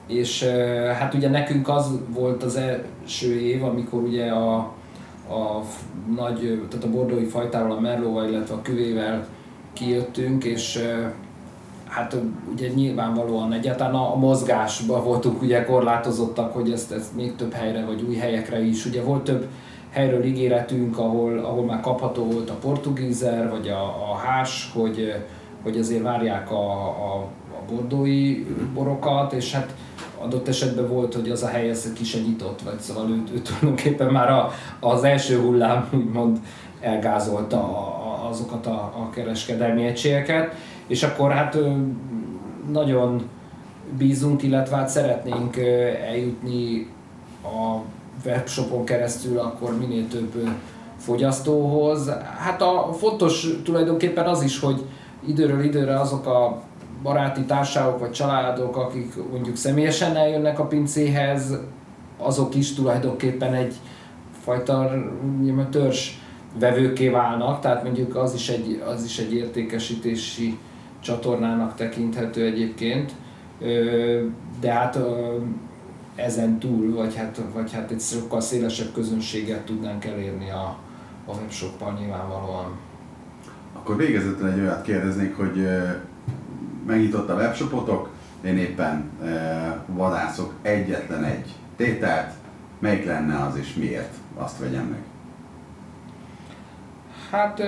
És 0.10 0.43
hát 1.00 1.13
ugye 1.13 1.30
nekünk 1.30 1.69
az 1.69 2.00
volt 2.10 2.43
az 2.43 2.56
első 2.56 3.39
év, 3.39 3.63
amikor 3.63 4.02
ugye 4.02 4.26
a, 4.32 4.56
a 5.30 5.63
nagy, 6.15 6.67
tehát 6.69 6.86
a 6.86 6.89
bordói 6.89 7.26
fajtával, 7.26 7.72
a 7.72 7.80
merlóval, 7.80 8.30
illetve 8.30 8.56
a 8.56 8.62
küvével 8.62 9.28
kijöttünk, 9.74 10.43
és 10.43 10.80
hát 11.88 12.15
ugye 12.54 12.67
nyilvánvalóan 12.67 13.54
egyáltalán 13.54 13.93
a, 13.93 14.13
a 14.13 14.15
mozgásban 14.15 15.04
voltunk 15.04 15.41
ugye 15.41 15.63
korlátozottak, 15.63 16.54
hogy 16.54 16.72
ezt, 16.72 16.91
ezt 16.91 17.15
még 17.15 17.36
több 17.36 17.54
helyre, 17.54 17.86
vagy 17.86 18.02
új 18.08 18.15
helyekre 18.15 18.62
is. 18.62 18.86
Ugye 18.86 19.04
volt 19.04 19.24
több 19.24 19.48
helyről 19.89 20.24
ígéretünk, 20.24 20.98
ahol, 20.98 21.38
ahol 21.38 21.65
már 21.65 21.80
kapható 21.80 22.24
volt 22.24 22.50
a 22.50 22.54
portugízer, 22.54 23.50
vagy 23.50 23.67
a, 23.67 23.84
a 24.12 24.15
hás, 24.15 24.72
hogy, 24.74 25.13
hogy 25.63 25.78
azért 25.78 26.04
várják 26.04 26.52
a, 26.52 26.72
a, 26.88 27.15
a 27.52 27.72
bordói 27.72 28.45
borokat, 28.74 29.34
és 29.34 29.54
hát 29.54 29.74
adott 30.21 30.47
esetben 30.47 30.88
volt, 30.88 31.13
hogy 31.13 31.29
az 31.29 31.43
a 31.43 31.47
hely 31.47 31.69
ez 31.69 31.93
ki 31.93 32.03
vagy 32.63 32.79
szóval 32.79 33.10
ő, 33.10 33.23
ő 33.34 33.41
tulajdonképpen 33.41 34.12
már 34.12 34.29
a, 34.29 34.51
az 34.79 35.03
első 35.03 35.39
hullám 35.39 35.89
úgymond 35.93 36.39
elgázolta 36.82 37.58
a, 37.58 38.27
azokat 38.29 38.65
a, 38.65 38.71
a 38.71 39.10
kereskedelmi 39.13 39.86
egységeket, 39.86 40.55
és 40.88 41.03
akkor 41.03 41.32
hát 41.32 41.58
nagyon 42.71 43.29
bízunk, 43.97 44.43
illetve 44.43 44.75
hát 44.75 44.89
szeretnénk 44.89 45.58
eljutni 46.08 46.88
a 47.43 47.77
webshopon 48.25 48.86
keresztül 48.86 49.39
akkor 49.39 49.77
minél 49.77 50.08
több 50.08 50.49
fogyasztóhoz. 50.97 52.10
Hát 52.38 52.62
a 52.62 52.93
fontos 52.97 53.47
tulajdonképpen 53.63 54.25
az 54.25 54.43
is, 54.43 54.60
hogy 54.60 54.84
időről 55.27 55.63
időre 55.63 55.99
azok 55.99 56.25
a 56.25 56.62
baráti 57.01 57.41
társaságok 57.41 57.99
vagy 57.99 58.12
családok, 58.12 58.77
akik 58.77 59.13
mondjuk 59.31 59.55
személyesen 59.55 60.15
eljönnek 60.15 60.59
a 60.59 60.65
pincéhez, 60.65 61.57
azok 62.17 62.55
is 62.55 62.73
tulajdonképpen 62.73 63.53
egy 63.53 63.73
fajta 64.43 64.91
törzs 65.69 66.09
vevőké 66.59 67.09
válnak, 67.09 67.59
tehát 67.59 67.83
mondjuk 67.83 68.15
az 68.15 68.33
is 68.33 68.49
egy, 68.49 68.83
az 68.85 69.03
is 69.03 69.19
egy 69.19 69.33
értékesítési 69.33 70.57
csatornának 70.99 71.75
tekinthető 71.75 72.45
egyébként, 72.45 73.12
de 74.59 74.71
hát 74.71 74.99
ezen 76.15 76.59
túl, 76.59 76.95
vagy 76.95 77.15
hát, 77.15 77.41
vagy 77.53 77.73
hát 77.73 77.91
egy 77.91 78.01
sokkal 78.01 78.41
szélesebb 78.41 78.91
közönséget 78.93 79.65
tudnánk 79.65 80.05
elérni 80.05 80.49
a, 80.49 80.77
a 81.25 81.31
webshoppal 81.31 81.93
nyilvánvalóan. 81.99 82.77
Akkor 83.73 83.97
végezetül 83.97 84.47
egy 84.47 84.59
olyat 84.59 84.81
kérdeznék, 84.81 85.38
hogy 85.38 85.67
megnyitott 86.89 87.30
a 87.30 87.34
webshopotok, 87.34 88.10
én 88.41 88.58
éppen 88.58 89.10
vadászok 89.86 90.54
egyetlen 90.62 91.23
egy 91.23 91.45
tételt, 91.75 92.32
melyik 92.80 93.06
lenne 93.06 93.43
az 93.43 93.58
és 93.58 93.73
miért 93.73 94.13
azt 94.38 94.60
vegyem 94.60 94.86
meg? 94.86 94.99
Hát 97.32 97.62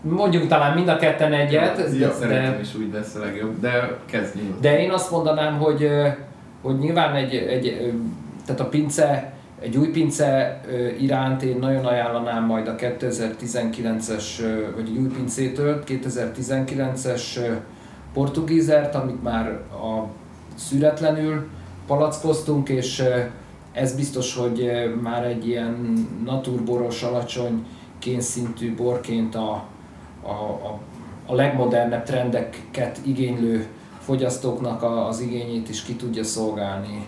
mondjuk 0.00 0.46
talán 0.46 0.74
mind 0.74 0.88
a 0.88 0.96
ketten 0.96 1.32
egyet. 1.32 1.78
Ja, 1.78 2.08
de, 2.08 2.14
szerintem 2.14 2.60
is 2.60 2.74
úgy 2.74 2.92
lesz 2.92 3.14
a 3.14 3.18
legjobb, 3.18 3.60
de 3.60 3.98
kezdj 4.06 4.38
De 4.60 4.80
én 4.80 4.90
azt 4.90 5.10
mondanám, 5.10 5.58
hogy, 5.58 5.90
hogy 6.62 6.78
nyilván 6.78 7.14
egy, 7.14 7.34
egy, 7.34 7.92
tehát 8.46 8.60
a 8.60 8.68
pince, 8.68 9.32
egy 9.60 9.76
új 9.76 9.88
pince 9.88 10.60
iránt 10.98 11.42
én 11.42 11.58
nagyon 11.58 11.84
ajánlanám 11.84 12.44
majd 12.44 12.68
a 12.68 12.74
2019-es, 12.74 14.24
vagy 14.74 14.88
egy 14.88 14.96
új 14.96 15.08
pincétől, 15.08 15.82
2019-es 15.86 17.22
portugízert, 18.12 18.94
amit 18.94 19.22
már 19.22 19.46
a 19.70 20.06
szüretlenül 20.54 21.48
palackoztunk, 21.86 22.68
és 22.68 23.04
ez 23.72 23.96
biztos, 23.96 24.36
hogy 24.36 24.70
már 25.02 25.24
egy 25.24 25.48
ilyen 25.48 25.94
naturboros, 26.24 27.02
alacsony 27.02 27.66
kénszintű 27.98 28.74
borként 28.74 29.34
a, 29.34 29.64
a, 30.22 30.32
a, 30.32 30.78
a 31.26 31.34
legmodernebb 31.34 32.02
trendeket 32.02 33.00
igénylő 33.04 33.66
fogyasztóknak 33.98 34.82
az 34.82 35.20
igényét 35.20 35.68
is 35.68 35.82
ki 35.82 35.94
tudja 35.94 36.24
szolgálni. 36.24 37.06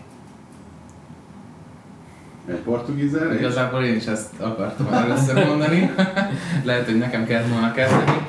Egy 2.49 2.57
portugízer? 2.57 3.35
Igazából 3.35 3.83
én 3.83 3.95
is 3.95 4.07
ezt 4.07 4.41
akartam 4.41 4.87
először 4.93 5.47
mondani. 5.47 5.91
Lehet, 6.65 6.85
hogy 6.85 6.99
nekem 6.99 7.27
kellett 7.27 7.51
volna 7.51 7.73
kezdeni. 7.73 8.27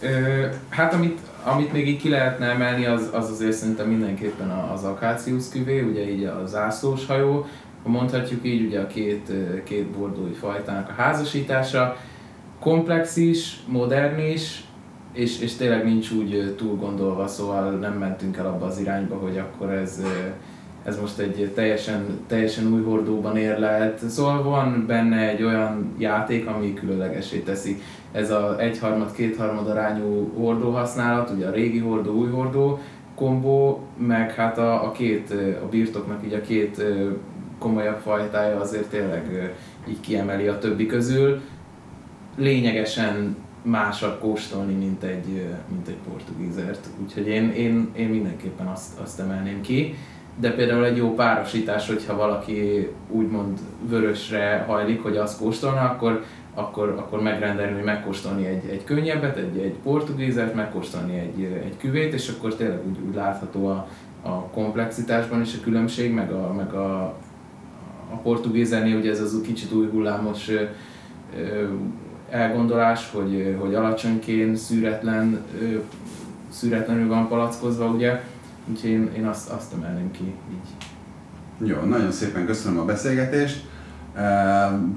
Ö, 0.00 0.46
hát 0.68 0.94
amit, 0.94 1.18
amit 1.44 1.72
még 1.72 1.88
így 1.88 2.00
ki 2.00 2.08
lehetne 2.08 2.46
emelni, 2.46 2.86
az, 2.86 3.10
az 3.12 3.30
azért 3.30 3.52
szerintem 3.52 3.88
mindenképpen 3.88 4.50
az 4.50 4.84
Akácius 4.84 5.48
küvé, 5.48 5.80
ugye 5.80 6.10
így 6.10 6.24
a 6.24 6.46
zászlós 6.46 7.06
hajó, 7.06 7.46
mondhatjuk 7.82 8.44
így, 8.44 8.66
ugye 8.66 8.80
a 8.80 8.86
két, 8.86 9.32
két 9.64 9.86
bordói 9.86 10.32
fajtának 10.32 10.88
a 10.88 11.02
házasítása 11.02 11.96
komplex 12.60 13.16
is, 13.16 13.56
modern 13.66 14.18
is, 14.18 14.64
és, 15.12 15.40
és 15.40 15.54
tényleg 15.54 15.84
nincs 15.84 16.10
úgy 16.10 16.54
túl 16.56 16.76
gondolva, 16.76 17.26
szóval 17.26 17.70
nem 17.70 17.92
mentünk 17.92 18.36
el 18.36 18.46
abba 18.46 18.66
az 18.66 18.78
irányba, 18.78 19.14
hogy 19.16 19.38
akkor 19.38 19.70
ez, 19.70 20.02
ez 20.88 21.00
most 21.00 21.18
egy 21.18 21.50
teljesen, 21.54 22.20
teljesen 22.26 22.72
új 22.72 22.82
hordóban 22.82 23.36
ér 23.36 23.58
lehet. 23.58 24.08
Szóval 24.08 24.42
van 24.42 24.84
benne 24.86 25.28
egy 25.28 25.42
olyan 25.42 25.94
játék, 25.98 26.46
ami 26.46 26.74
különlegesé 26.74 27.38
teszi. 27.38 27.80
Ez 28.12 28.30
a 28.30 28.60
egyharmad, 28.60 29.12
kétharmad 29.12 29.68
arányú 29.68 30.32
hordó 30.36 30.70
használat, 30.70 31.30
ugye 31.30 31.46
a 31.46 31.50
régi 31.50 31.78
hordó, 31.78 32.12
új 32.12 32.28
hordó 32.28 32.78
kombó, 33.14 33.80
meg 33.96 34.34
hát 34.34 34.58
a, 34.58 34.84
a 34.84 34.92
két, 34.92 35.34
a 35.62 35.68
birtoknak 35.68 36.24
így 36.24 36.32
a 36.32 36.40
két 36.40 36.82
komolyabb 37.58 37.98
fajtája 37.98 38.60
azért 38.60 38.88
tényleg 38.88 39.52
így 39.88 40.00
kiemeli 40.00 40.46
a 40.46 40.58
többi 40.58 40.86
közül 40.86 41.40
lényegesen 42.36 43.36
másabb 43.62 44.20
kóstolni, 44.20 44.74
mint 44.74 45.02
egy, 45.02 45.46
mint 45.68 45.88
egy 45.88 45.98
portugízert. 46.08 46.86
Úgyhogy 47.02 47.26
én, 47.26 47.50
én, 47.50 47.88
én 47.96 48.08
mindenképpen 48.08 48.66
azt, 48.66 48.98
azt 48.98 49.20
emelném 49.20 49.60
ki. 49.60 49.94
De 50.40 50.52
például 50.52 50.84
egy 50.84 50.96
jó 50.96 51.14
párosítás, 51.14 51.86
hogyha 51.86 52.16
valaki 52.16 52.88
úgymond 53.10 53.58
vörösre 53.88 54.64
hajlik, 54.66 55.02
hogy 55.02 55.16
azt 55.16 55.38
kóstolna, 55.38 55.80
akkor, 55.80 56.24
akkor, 56.54 56.88
akkor 56.98 57.22
megrendelni, 57.22 57.74
hogy 57.74 57.84
megkóstolni 57.84 58.46
egy, 58.46 58.68
egy 58.70 58.84
könnyebbet, 58.84 59.36
egy, 59.36 59.58
egy 59.58 59.74
portugízert, 59.82 60.54
megkóstolni 60.54 61.18
egy, 61.18 61.42
egy 61.42 61.76
küvét, 61.78 62.12
és 62.12 62.28
akkor 62.28 62.54
tényleg 62.54 62.86
úgy, 62.88 62.98
úgy 63.08 63.14
látható 63.14 63.66
a, 63.66 63.88
a 64.22 64.30
komplexitásban 64.30 65.40
is 65.40 65.54
a 65.54 65.62
különbség, 65.62 66.12
meg 66.12 66.32
a, 66.32 66.52
meg 66.52 66.72
a, 66.72 67.02
a 68.10 68.16
portugézernél 68.22 68.96
ugye 68.96 69.10
ez 69.10 69.20
az 69.20 69.40
kicsit 69.44 69.72
új 69.72 69.88
hullámos 69.90 70.50
elgondolás, 72.30 73.10
hogy, 73.10 73.56
hogy 73.60 73.74
alacsonykén 73.74 74.56
szűretlen, 74.56 75.44
szűretlenül 76.48 77.08
van 77.08 77.28
palackozva, 77.28 77.86
ugye, 77.86 78.20
úgyhogy 78.70 78.90
én, 78.90 79.12
én 79.16 79.26
azt, 79.26 79.48
azt 79.48 79.72
emelném 79.72 80.10
ki 80.10 80.34
így. 80.50 80.88
Jó, 81.68 81.76
nagyon 81.76 82.12
szépen 82.12 82.46
köszönöm 82.46 82.78
a 82.78 82.84
beszélgetést. 82.84 83.64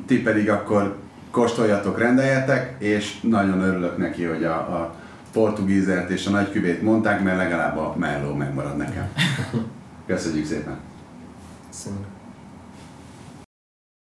Ti 0.06 0.22
pedig 0.22 0.50
akkor 0.50 0.98
kóstoljatok, 1.32 2.00
rendeljetek, 2.00 2.76
és 2.80 3.22
nagyon 3.22 3.62
örülök 3.62 3.98
neki, 3.98 4.24
hogy 4.24 4.44
a, 4.44 4.56
a 4.56 4.96
portugízert 5.34 6.10
és 6.10 6.28
a 6.28 6.30
nagyküvét 6.30 6.82
mondták, 6.82 7.24
mert 7.24 7.38
legalább 7.38 7.78
a 7.78 7.96
melló 7.98 8.34
megmarad 8.34 8.78
nekem. 8.78 9.10
Köszönjük 10.08 10.46
szépen! 10.46 10.80
Köszönjük. 11.70 12.11